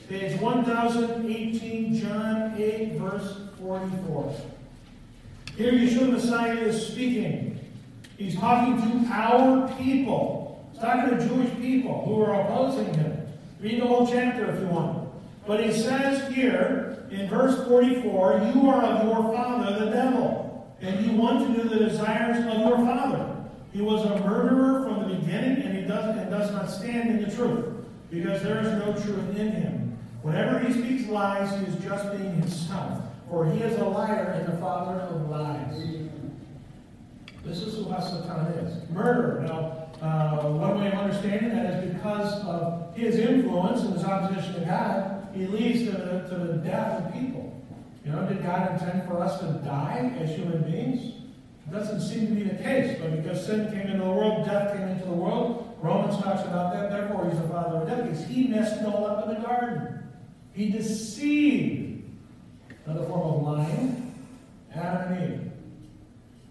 Page 0.08 0.40
1018, 0.40 2.00
John 2.00 2.54
8, 2.56 2.92
verse 2.94 3.36
44. 3.58 4.34
Here 5.56 5.72
Yeshua 5.72 6.12
Messiah 6.12 6.56
is 6.56 6.86
speaking. 6.86 7.59
He's 8.20 8.36
talking 8.36 8.76
to 8.76 9.08
our 9.10 9.66
people. 9.78 10.68
He's 10.72 10.82
talking 10.82 11.16
to 11.16 11.26
Jewish 11.26 11.58
people 11.58 12.04
who 12.04 12.20
are 12.20 12.42
opposing 12.42 12.92
him. 12.92 13.18
Read 13.60 13.80
the 13.80 13.86
whole 13.86 14.06
chapter 14.06 14.44
if 14.50 14.60
you 14.60 14.66
want. 14.66 15.08
But 15.46 15.64
he 15.64 15.72
says 15.72 16.30
here 16.34 17.06
in 17.10 17.30
verse 17.30 17.66
44, 17.66 18.52
You 18.54 18.68
are 18.68 18.82
of 18.82 19.06
your 19.06 19.34
father, 19.34 19.86
the 19.86 19.90
devil, 19.90 20.70
and 20.82 21.06
you 21.06 21.16
want 21.16 21.46
to 21.46 21.62
do 21.62 21.66
the 21.70 21.78
desires 21.78 22.44
of 22.44 22.60
your 22.60 22.76
father. 22.76 23.36
He 23.72 23.80
was 23.80 24.04
a 24.04 24.20
murderer 24.20 24.84
from 24.84 25.08
the 25.08 25.14
beginning, 25.14 25.62
and 25.62 25.78
he 25.78 25.84
does, 25.84 26.18
and 26.18 26.30
does 26.30 26.52
not 26.52 26.68
stand 26.68 27.08
in 27.08 27.22
the 27.26 27.34
truth, 27.34 27.74
because 28.10 28.42
there 28.42 28.60
is 28.60 28.68
no 28.84 28.92
truth 29.02 29.34
in 29.38 29.50
him. 29.50 29.98
Whenever 30.20 30.58
he 30.58 30.74
speaks 30.74 31.08
lies, 31.08 31.58
he 31.58 31.72
is 31.72 31.82
just 31.82 32.12
being 32.12 32.34
himself, 32.34 33.00
for 33.30 33.50
he 33.50 33.62
is 33.62 33.78
a 33.78 33.84
liar 33.84 34.34
and 34.36 34.52
the 34.52 34.60
father 34.60 35.00
of 35.00 35.30
lies. 35.30 36.10
This 37.44 37.62
is 37.62 37.74
who 37.74 37.84
Hasatan 37.84 38.66
is. 38.66 38.90
Murderer. 38.90 39.42
Now, 39.46 40.06
uh, 40.06 40.48
one 40.48 40.80
way 40.80 40.88
of 40.88 40.94
understanding 40.94 41.50
that 41.50 41.84
is 41.84 41.94
because 41.94 42.44
of 42.44 42.94
his 42.94 43.16
influence 43.16 43.82
and 43.82 43.94
his 43.94 44.04
opposition 44.04 44.54
to 44.54 44.60
God, 44.60 45.28
he 45.34 45.46
leads 45.46 45.84
to 45.84 45.92
the, 45.92 46.28
to 46.28 46.34
the 46.34 46.52
death 46.58 47.04
of 47.04 47.12
people. 47.12 47.62
You 48.04 48.12
know, 48.12 48.26
did 48.26 48.42
God 48.42 48.72
intend 48.72 49.06
for 49.06 49.20
us 49.20 49.38
to 49.40 49.46
die 49.64 50.12
as 50.20 50.30
human 50.30 50.62
beings? 50.62 51.14
It 51.66 51.72
doesn't 51.72 52.00
seem 52.00 52.28
to 52.28 52.34
be 52.34 52.42
the 52.42 52.62
case, 52.62 52.98
but 53.00 53.22
because 53.22 53.44
sin 53.46 53.70
came 53.70 53.86
into 53.86 54.04
the 54.04 54.10
world, 54.10 54.46
death 54.46 54.76
came 54.76 54.88
into 54.88 55.04
the 55.04 55.12
world, 55.12 55.76
Romans 55.80 56.22
talks 56.22 56.42
about 56.42 56.72
that, 56.72 56.90
therefore 56.90 57.30
he's 57.30 57.40
the 57.40 57.48
father 57.48 57.78
of 57.78 57.88
death, 57.88 58.02
because 58.02 58.26
he 58.26 58.48
messed 58.48 58.80
it 58.80 58.86
all 58.86 59.06
up 59.06 59.28
in 59.28 59.34
the 59.34 59.40
garden. 59.40 60.02
He 60.52 60.70
deceived, 60.70 62.02
another 62.86 63.06
form 63.06 63.34
of 63.34 63.42
lying, 63.42 64.14
Adam 64.74 65.12
and 65.12 65.32
Eve. 65.32 65.49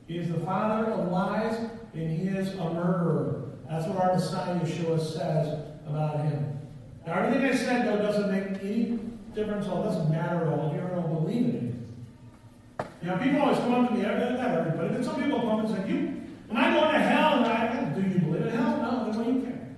He 0.09 0.17
is 0.17 0.27
the 0.27 0.39
father 0.39 0.91
of 0.91 1.11
lies, 1.11 1.55
and 1.93 2.19
he 2.19 2.29
is 2.29 2.55
a 2.55 2.73
murderer. 2.73 3.43
That's 3.69 3.85
what 3.85 4.03
our 4.03 4.15
Messiah 4.15 4.59
Yeshua 4.59 4.99
says 4.99 5.59
about 5.85 6.21
him. 6.21 6.59
Now, 7.05 7.19
everything 7.19 7.45
I 7.45 7.55
said, 7.55 7.85
though, 7.85 7.97
doesn't 8.01 8.31
make 8.31 8.59
any 8.63 8.97
difference, 9.35 9.67
or 9.67 9.83
doesn't 9.83 10.09
matter 10.09 10.47
at 10.47 10.47
all 10.47 10.73
you 10.73 10.81
don't 10.81 11.13
believe 11.13 11.45
in 11.45 11.55
it. 12.79 12.85
You 13.03 13.09
know, 13.11 13.17
people 13.17 13.39
always 13.39 13.59
come 13.59 13.75
up 13.75 13.89
to 13.89 13.95
me, 13.95 14.01
not 14.01 14.15
everybody, 14.15 14.95
but 14.95 15.05
some 15.05 15.21
people 15.21 15.41
come 15.41 15.49
up 15.49 15.65
and 15.67 15.75
say, 15.77 15.87
you, 15.87 15.97
am 16.49 16.57
I 16.57 16.71
going 16.71 16.91
to 16.91 16.99
hell? 16.99 17.43
And 17.43 17.45
I, 17.45 17.93
do 17.93 18.01
you 18.01 18.17
believe 18.17 18.47
in 18.47 18.49
hell? 18.49 18.77
No, 18.77 19.11
then 19.13 19.35
you 19.35 19.41
can. 19.41 19.75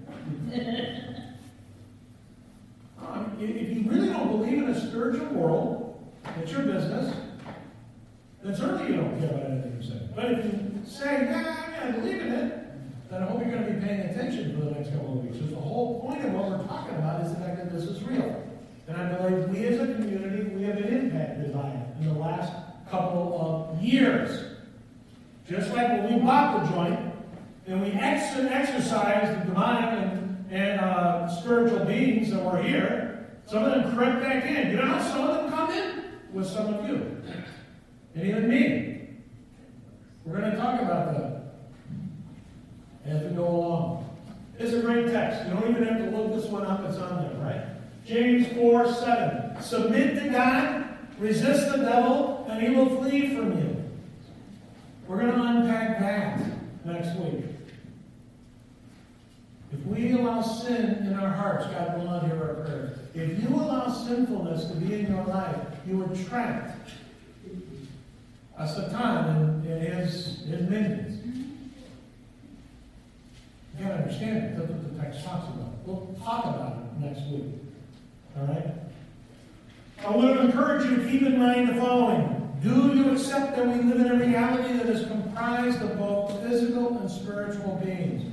if 3.38 3.70
you 3.76 3.84
really 3.86 4.08
don't 4.08 4.30
believe 4.30 4.63
in 4.63 4.70
a 4.70 4.88
spiritual 4.88 5.28
world, 5.34 6.10
it's 6.39 6.54
your 6.54 6.62
business, 6.62 7.13
then 8.43 8.56
certainly 8.56 8.88
you 8.88 9.01
don't 9.01 9.19
care 9.19 9.30
about 9.30 9.51
anything 9.51 9.77
you 9.82 9.88
say. 9.88 10.01
But 10.15 10.32
if 10.32 10.45
you 10.45 10.82
say, 10.86 11.27
nah, 11.30 11.88
I 11.88 11.91
believe 11.91 12.21
in 12.21 12.34
it, 12.34 12.58
then 13.10 13.23
I 13.23 13.25
hope 13.25 13.41
you're 13.41 13.51
going 13.51 13.65
to 13.65 13.73
be 13.73 13.86
paying 13.86 14.01
attention 14.10 14.58
for 14.58 14.65
the 14.65 14.71
next 14.71 14.91
couple 14.91 15.19
of 15.19 15.23
weeks. 15.23 15.38
Because 15.38 15.51
the 15.51 15.60
whole 15.60 16.01
point 16.01 16.25
of 16.25 16.34
what 16.34 16.49
we're 16.49 16.65
talking 16.65 16.95
about 16.95 17.21
is 17.25 17.34
the 17.34 17.39
fact 17.39 17.58
that 17.58 17.71
this 17.71 17.84
is 17.84 18.01
real. 18.04 18.43
And 18.88 18.97
I 18.97 19.13
believe 19.13 19.49
we 19.49 19.65
as 19.67 19.80
a 19.80 19.93
community, 19.93 20.43
we 20.56 20.63
have 20.63 20.77
been 20.77 20.88
impacted 20.88 21.54
by 21.54 21.69
it 21.69 22.01
in 22.01 22.13
the 22.13 22.19
last 22.19 22.51
couple 22.89 23.38
of 23.73 23.82
years. 23.82 24.56
Just 25.47 25.71
like 25.73 25.89
when 25.89 26.13
we 26.13 26.19
bought 26.21 26.63
the 26.63 26.71
joint 26.71 26.99
and 27.67 27.82
we 27.82 27.91
ex- 27.91 28.38
exercised 28.38 29.41
the 29.41 29.45
demonic 29.45 29.89
and, 29.91 30.45
and 30.51 30.80
uh, 30.80 31.27
spiritual 31.27 31.86
beings 31.86 32.32
that 32.32 32.43
were 32.43 32.62
here, 32.62 33.27
some 33.45 33.63
of 33.63 33.71
them 33.71 33.95
crept 33.95 34.21
back 34.21 34.45
in. 34.45 34.71
You 34.71 34.77
know 34.77 34.86
how 34.86 35.01
some 35.01 35.30
of 35.30 35.36
them 35.36 35.51
come 35.51 35.71
in? 35.71 36.04
With 36.34 36.47
some 36.47 36.73
of 36.73 36.88
you. 36.88 37.17
And 38.15 38.28
even 38.28 38.50
me. 38.50 39.08
We're 40.26 40.39
going 40.39 40.52
to 40.52 40.58
talk 40.58 40.82
about 40.82 41.13
that 41.13 41.41
as 43.06 43.24
we 43.24 43.36
go 43.36 43.47
along. 43.47 44.19
It's 44.60 44.74
a 44.74 44.82
great 44.82 45.08
text. 45.12 45.47
You 45.47 45.54
don't 45.56 45.69
even 45.71 45.84
have 45.84 45.97
to 45.97 46.15
look 46.15 46.36
this 46.36 46.45
one 46.45 46.65
up, 46.65 46.84
it's 46.88 46.97
on 46.97 47.24
there, 47.24 47.34
right? 47.43 47.65
James 48.06 48.47
4 48.54 48.93
7. 48.93 49.62
Submit 49.62 50.24
to 50.24 50.30
God, 50.30 50.86
resist 51.17 51.71
the 51.71 51.78
devil, 51.78 52.45
and 52.50 52.62
he 52.62 52.69
will 52.76 52.97
flee 52.97 53.36
from 53.36 53.58
you. 53.58 53.84
We're 55.08 55.21
going 55.21 55.32
to 55.32 55.41
unpack 55.41 56.00
that 56.00 56.41
next 56.86 57.17
week. 57.17 57.45
If 59.74 59.86
we 59.86 60.12
allow 60.12 60.41
sin 60.41 61.08
in 61.08 61.13
our 61.13 61.30
hearts, 61.30 61.65
God 61.67 61.97
will 61.97 62.06
not 62.06 62.26
hear 62.26 62.36
our 62.36 62.65
prayers. 62.65 63.00
If 63.13 63.41
you 63.41 63.56
allow 63.56 63.89
sinfulness 63.89 64.65
to 64.65 64.76
be 64.76 64.93
in 64.93 65.12
your 65.12 65.24
life, 65.26 65.58
you 65.88 66.04
attract 66.04 66.89
a 68.62 68.67
Satan 68.67 68.95
and, 68.95 69.65
and 69.65 70.00
his, 70.00 70.43
his 70.45 70.69
minions. 70.69 71.26
You 73.78 73.86
gotta 73.86 73.95
understand 73.95 74.38
it. 74.38 74.58
That's 74.58 74.69
what 74.69 74.97
the 74.97 75.02
text 75.02 75.26
talks 75.26 75.47
about. 75.47 75.74
We'll 75.86 76.15
talk 76.24 76.45
about 76.45 76.78
it 76.78 77.06
next 77.06 77.21
week. 77.32 77.56
All 78.38 78.45
right? 78.45 78.67
I 80.06 80.15
want 80.15 80.36
to 80.36 80.41
encourage 80.41 80.86
you 80.86 80.97
to 80.97 81.10
keep 81.10 81.21
in 81.24 81.39
mind 81.39 81.69
the 81.69 81.76
following. 81.76 82.38
Do 82.62 82.95
you 82.95 83.12
accept 83.12 83.56
that 83.56 83.65
we 83.65 83.82
live 83.82 84.02
in 84.02 84.12
a 84.12 84.15
reality 84.15 84.78
that 84.78 84.86
is 84.88 85.08
comprised 85.08 85.82
of 85.82 85.97
both 85.97 86.41
physical 86.43 87.00
and 87.00 87.10
spiritual 87.10 87.82
beings? 87.84 88.32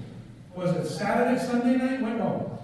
Was 0.54 0.72
it 0.72 0.86
Saturday, 0.86 1.40
Sunday 1.40 1.76
night? 1.76 2.02
Wait, 2.02 2.16
no. 2.16 2.58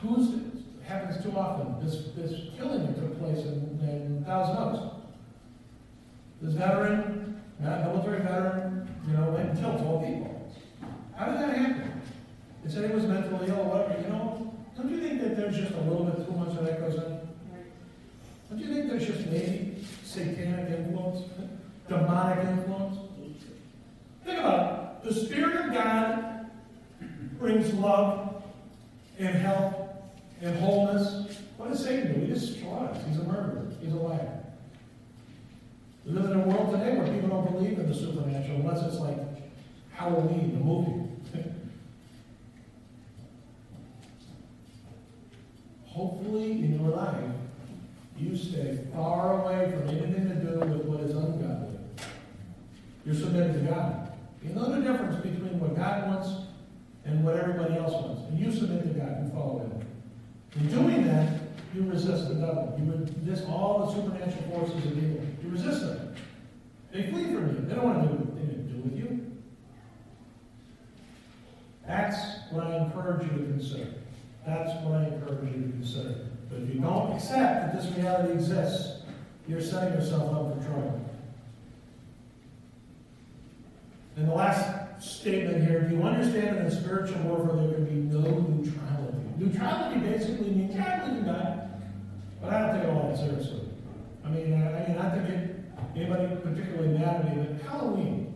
Tuesday. 0.00 0.44
Happens 0.86 1.22
too 1.22 1.32
often. 1.36 1.84
This, 1.84 2.08
this 2.16 2.48
killing 2.56 2.86
that 2.86 2.96
took 2.96 3.18
place 3.18 3.44
in, 3.44 3.78
in 3.82 4.24
Thousand 4.24 4.56
Oaks. 4.56 4.97
This 6.40 6.54
veteran, 6.54 7.40
military 7.60 8.20
veteran, 8.20 8.88
you 9.06 9.14
know, 9.14 9.30
went 9.30 9.50
and 9.50 9.58
killed 9.58 9.78
12 9.78 10.04
people. 10.04 10.52
How 11.16 11.26
did 11.26 11.40
that 11.40 11.56
happen? 11.56 12.02
They 12.64 12.70
said 12.70 12.88
he 12.88 12.94
was 12.94 13.06
mentally 13.06 13.48
ill 13.48 13.60
or 13.60 13.78
whatever. 13.78 14.00
You 14.00 14.08
know, 14.08 14.54
don't 14.76 14.90
you 14.90 15.00
think 15.00 15.20
that 15.20 15.36
there's 15.36 15.56
just 15.56 15.72
a 15.72 15.80
little 15.80 16.04
bit 16.04 16.24
too 16.26 16.32
much 16.32 16.56
of 16.56 16.64
that 16.64 16.80
goes 16.80 16.94
in? 16.94 17.18
Don't 18.50 18.60
you 18.60 18.72
think 18.72 18.88
there's 18.88 19.06
just 19.06 19.26
maybe 19.26 19.84
satanic 20.04 20.70
influence, 20.70 21.28
demonic 21.88 22.46
influence? 22.46 22.98
Think 24.24 24.38
about 24.38 25.02
it. 25.04 25.08
The 25.08 25.14
Spirit 25.14 25.66
of 25.66 25.74
God 25.74 26.50
brings 27.38 27.72
love 27.74 28.42
and 29.18 29.34
health 29.34 29.74
and 30.40 30.56
wholeness. 30.60 31.36
What 31.56 31.70
does 31.70 31.82
Satan 31.82 32.14
do? 32.14 32.26
He 32.26 32.32
destroys. 32.32 32.96
He's 33.08 33.18
a 33.18 33.24
murderer. 33.24 33.66
He's 33.80 33.92
a 33.92 33.96
liar. 33.96 34.37
We 36.08 36.14
live 36.14 36.30
in 36.30 36.40
a 36.40 36.44
world 36.44 36.70
today 36.70 36.96
where 36.96 37.12
people 37.12 37.28
don't 37.28 37.52
believe 37.52 37.78
in 37.78 37.86
the 37.86 37.94
supernatural 37.94 38.60
unless 38.60 38.82
it's 38.82 38.96
like 38.96 39.18
Halloween, 39.92 40.58
the 40.58 40.64
movie. 40.64 41.06
Hopefully, 45.84 46.52
in 46.52 46.80
your 46.80 46.96
life, 46.96 47.30
you 48.16 48.34
stay 48.34 48.78
far 48.94 49.42
away 49.42 49.70
from 49.70 49.86
anything 49.90 50.28
to 50.28 50.34
do 50.36 50.58
with 50.60 50.86
what 50.86 51.00
is 51.00 51.14
ungodly. 51.14 51.78
You're 53.04 53.14
submitted 53.14 53.52
to 53.52 53.60
God. 53.70 54.12
You 54.42 54.54
know 54.54 54.72
the 54.72 54.80
difference 54.80 55.16
between 55.16 55.60
what 55.60 55.76
God 55.76 56.08
wants 56.08 56.30
and 57.04 57.22
what 57.22 57.36
everybody 57.36 57.74
else 57.74 57.92
wants. 57.92 58.22
And 58.30 58.38
you 58.38 58.50
submit 58.50 58.82
to 58.82 58.98
God 58.98 59.08
and 59.08 59.30
follow 59.30 59.58
Him. 59.58 59.86
In 60.56 60.68
doing 60.68 61.06
that, 61.06 61.34
you 61.74 61.82
resist 61.82 62.28
the 62.28 62.34
devil. 62.34 62.74
You 62.78 63.06
resist 63.26 63.46
all 63.46 63.86
the 63.86 63.92
supernatural 63.92 64.42
forces 64.50 64.86
of 64.86 64.96
evil. 64.96 65.20
You 65.42 65.50
resist 65.50 65.82
them. 65.82 65.97
They 66.98 67.12
flee 67.12 67.26
from 67.26 67.54
you. 67.54 67.64
They 67.68 67.76
don't 67.76 67.84
want 67.84 68.02
to 68.02 68.08
do 68.08 68.38
anything 68.40 68.66
to 68.66 68.74
do 68.74 68.82
with 68.82 68.96
you. 68.98 69.32
That's 71.86 72.16
what 72.50 72.66
I 72.66 72.78
encourage 72.78 73.22
you 73.22 73.38
to 73.38 73.44
consider. 73.44 73.94
That's 74.44 74.84
what 74.84 75.02
I 75.02 75.04
encourage 75.04 75.54
you 75.54 75.62
to 75.62 75.68
consider. 75.68 76.26
But 76.50 76.58
if 76.62 76.74
you 76.74 76.80
don't 76.80 77.12
accept 77.12 77.72
that 77.72 77.80
this 77.80 77.96
reality 77.96 78.32
exists, 78.32 79.02
you're 79.46 79.60
setting 79.60 79.94
yourself 79.94 80.24
up 80.34 80.60
for 80.60 80.66
trouble. 80.66 81.08
And 84.16 84.28
the 84.28 84.34
last 84.34 85.00
statement 85.00 85.68
here 85.68 85.82
do 85.82 85.94
you 85.94 86.02
understand 86.02 86.56
that 86.56 86.64
in 86.64 86.70
spiritual 86.72 87.20
warfare 87.20 87.64
there 87.64 87.74
can 87.74 87.84
be 87.84 88.16
no 88.16 88.22
neutrality? 88.22 89.18
Neutrality 89.38 90.00
basically 90.00 90.50
means, 90.50 90.74
yeah, 90.74 90.96
I 90.96 91.06
believe 91.06 91.20
in 91.20 91.26
God, 91.26 91.70
but 92.42 92.52
I 92.52 92.58
don't 92.58 92.74
take 92.74 92.88
it 92.88 92.90
all 92.90 93.08
that 93.08 93.18
seriously. 93.18 93.60
I 94.24 94.30
mean, 94.30 94.52
I, 94.52 94.82
I 94.82 94.88
mean, 94.88 94.96
not 94.96 95.14
to 95.14 95.20
get 95.20 95.57
anybody 95.96 96.36
particularly 96.42 96.98
mad 96.98 97.26
at 97.26 97.36
me, 97.36 97.44
but 97.44 97.66
Halloween 97.70 98.34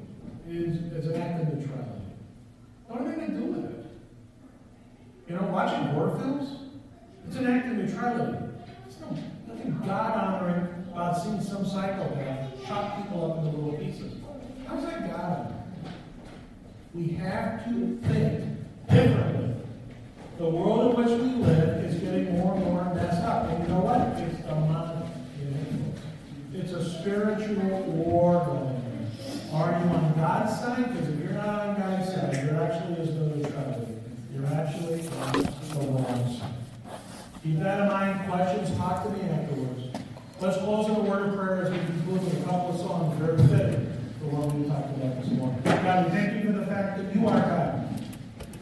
is, 0.48 0.76
is 0.92 1.06
an 1.06 1.20
act 1.20 1.42
of 1.42 1.58
neutrality. 1.58 2.02
What 2.88 3.00
am 3.00 3.08
I 3.08 3.14
going 3.14 3.30
to 3.30 3.36
do 3.36 3.44
with 3.44 3.64
it? 3.64 3.86
You 5.28 5.36
know, 5.36 5.42
watching 5.44 5.86
horror 5.88 6.18
films, 6.18 6.62
it's 7.26 7.36
an 7.36 7.46
act 7.46 7.68
of 7.68 7.76
neutrality. 7.76 8.38
It's 8.86 9.00
no, 9.00 9.16
nothing 9.46 9.78
God 9.86 10.16
honoring 10.16 10.86
about 10.92 11.22
seeing 11.22 11.40
some 11.40 11.64
psychopath 11.64 12.50
chop 12.66 12.96
people 12.98 13.30
up 13.30 13.38
into 13.38 13.56
little 13.56 13.78
pieces. 13.78 14.12
How's 14.66 14.84
that 14.84 15.10
God 15.10 15.20
honoring? 15.20 15.58
We 16.94 17.08
have 17.14 17.64
to 17.64 17.98
think 18.02 18.44
differently. 18.90 19.54
The 20.38 20.48
world 20.48 20.90
in 20.90 21.04
which 21.04 21.20
we 21.20 21.44
live 21.44 21.84
is 21.84 22.00
getting 22.00 22.38
more 22.38 22.54
and 22.54 22.64
more 22.64 22.94
messed 22.94 23.22
up. 23.22 23.48
And 23.48 23.62
you 23.62 23.68
know 23.72 23.80
what? 23.80 24.00
It's 24.20 24.42
demonic. 24.42 24.91
It's 26.62 26.70
a 26.74 27.00
spiritual 27.00 27.82
war 27.82 28.34
going 28.44 28.58
on. 29.50 29.52
Are 29.52 29.84
you 29.84 29.90
on 29.90 30.14
God's 30.14 30.60
side? 30.60 30.92
Because 30.92 31.08
if 31.08 31.18
you're 31.18 31.32
not 31.32 31.48
on 31.48 31.80
God's 31.80 32.08
side, 32.08 32.34
there 32.34 32.62
actually 32.62 33.02
is 33.02 33.10
no 33.16 33.34
neutrality. 33.34 33.94
You're 34.32 34.46
actually 34.46 35.08
on 35.08 35.32
the 35.32 35.90
wrong 35.90 36.38
side. 36.38 36.54
Keep 37.42 37.58
that 37.58 37.80
in 37.80 37.88
mind. 37.88 38.30
Questions, 38.30 38.78
talk 38.78 39.02
to 39.02 39.10
me 39.10 39.28
afterwards. 39.28 39.88
Let's 40.40 40.58
close 40.58 40.88
with 40.88 40.98
a 40.98 41.00
word 41.00 41.30
of 41.30 41.34
prayer 41.34 41.64
as 41.64 41.72
we 41.72 41.78
conclude 41.78 42.24
with 42.26 42.40
a 42.40 42.44
couple 42.44 42.74
of 42.74 42.80
songs 42.80 43.18
very 43.18 43.38
fitting 43.48 43.98
for 44.20 44.26
what 44.26 44.54
we 44.54 44.68
talked 44.68 44.96
about 44.96 45.20
this 45.20 45.32
morning. 45.32 45.60
God, 45.64 46.04
we 46.04 46.10
thank 46.12 46.44
you 46.44 46.52
for 46.52 46.58
the 46.60 46.66
fact 46.66 46.98
that 46.98 47.12
you 47.12 47.26
are 47.26 47.40
God, 47.40 47.88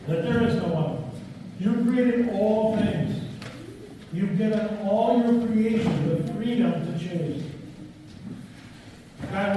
that 0.08 0.22
there 0.22 0.42
is 0.48 0.54
no 0.54 0.68
one. 0.68 1.10
You 1.60 1.84
created 1.84 2.30
all 2.30 2.78
things. 2.78 3.22
You've 4.14 4.38
given 4.38 4.78
all 4.88 5.18
your 5.18 5.46
creation 5.46 6.24
the 6.24 6.32
freedom 6.32 6.72
to 6.90 6.98
choose. 6.98 7.49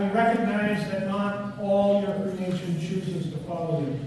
We 0.03 0.09
recognize 0.09 0.91
that 0.91 1.07
not 1.07 1.57
all 1.61 2.01
your 2.01 2.13
creation 2.13 2.77
chooses 2.77 3.31
to 3.31 3.37
follow 3.47 3.79
you. 3.79 3.99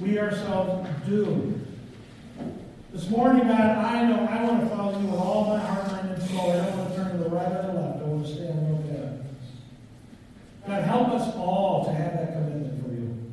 We 0.00 0.18
ourselves 0.18 0.88
do. 1.06 1.60
This 2.92 3.08
morning, 3.08 3.46
God, 3.46 3.60
I 3.60 4.08
know 4.08 4.26
I 4.26 4.42
want 4.42 4.62
to 4.62 4.74
follow 4.74 4.98
you 4.98 5.06
with 5.06 5.20
all 5.20 5.44
my 5.44 5.60
heart, 5.60 5.86
mind, 5.92 6.10
and 6.10 6.22
soul. 6.28 6.50
I 6.50 6.56
don't 6.56 6.78
want 6.78 6.90
to 6.90 6.96
turn 6.96 7.12
to 7.12 7.18
the 7.18 7.30
right 7.30 7.46
or 7.46 7.62
the 7.62 7.72
left. 7.72 8.00
I 8.00 8.02
want 8.02 8.26
to 8.26 8.34
stay 8.34 8.48
on 8.48 8.66
your 8.66 8.98
path. 8.98 9.26
God, 10.66 10.82
help 10.82 11.08
us 11.10 11.36
all 11.36 11.84
to 11.84 11.92
have 11.92 12.12
that 12.14 12.32
commitment 12.32 12.82
for 12.82 12.92
you. 12.92 13.32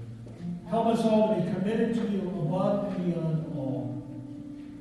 Help 0.69 0.87
us 0.87 1.03
all 1.03 1.35
to 1.35 1.41
be 1.41 1.53
committed 1.53 1.95
to 1.95 2.01
you 2.01 2.19
above 2.19 2.93
and 2.93 3.13
beyond 3.13 3.57
all. 3.57 4.03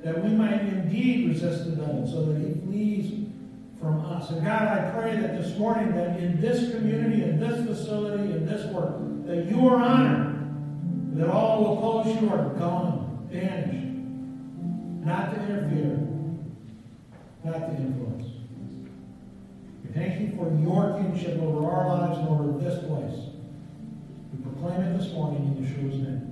That 0.04 0.22
we 0.22 0.30
might 0.32 0.60
indeed 0.60 1.30
resist 1.30 1.64
the 1.64 1.76
devil 1.76 2.06
so 2.06 2.26
that 2.26 2.38
he 2.38 2.52
flees 2.66 3.29
from 3.80 4.04
us. 4.04 4.30
And 4.30 4.44
God, 4.44 4.62
I 4.62 4.90
pray 4.90 5.16
that 5.16 5.40
this 5.40 5.56
morning, 5.56 5.94
that 5.94 6.20
in 6.20 6.40
this 6.40 6.70
community, 6.70 7.22
in 7.22 7.40
this 7.40 7.66
facility, 7.66 8.32
in 8.32 8.46
this 8.46 8.66
work, 8.66 8.96
that 9.26 9.46
you 9.46 9.66
are 9.68 9.76
honored, 9.76 11.16
that 11.16 11.28
all 11.28 11.64
who 11.64 11.72
oppose 11.72 12.20
you 12.20 12.28
are 12.30 12.50
gone, 12.58 13.28
banished, 13.32 13.86
not 15.06 15.34
to 15.34 15.40
interfere, 15.42 15.96
not 17.42 17.58
to 17.58 17.76
influence. 17.76 18.26
We 19.82 19.92
thank 19.94 20.20
you 20.20 20.36
for 20.36 20.54
your 20.60 20.98
kingship 21.00 21.40
over 21.40 21.66
our 21.70 21.88
lives 21.88 22.18
and 22.18 22.28
over 22.28 22.58
this 22.58 22.84
place. 22.84 23.30
We 24.32 24.42
proclaim 24.42 24.82
it 24.82 24.98
this 24.98 25.10
morning 25.12 25.56
in 25.56 25.64
Yeshua's 25.64 25.96
name. 25.96 26.29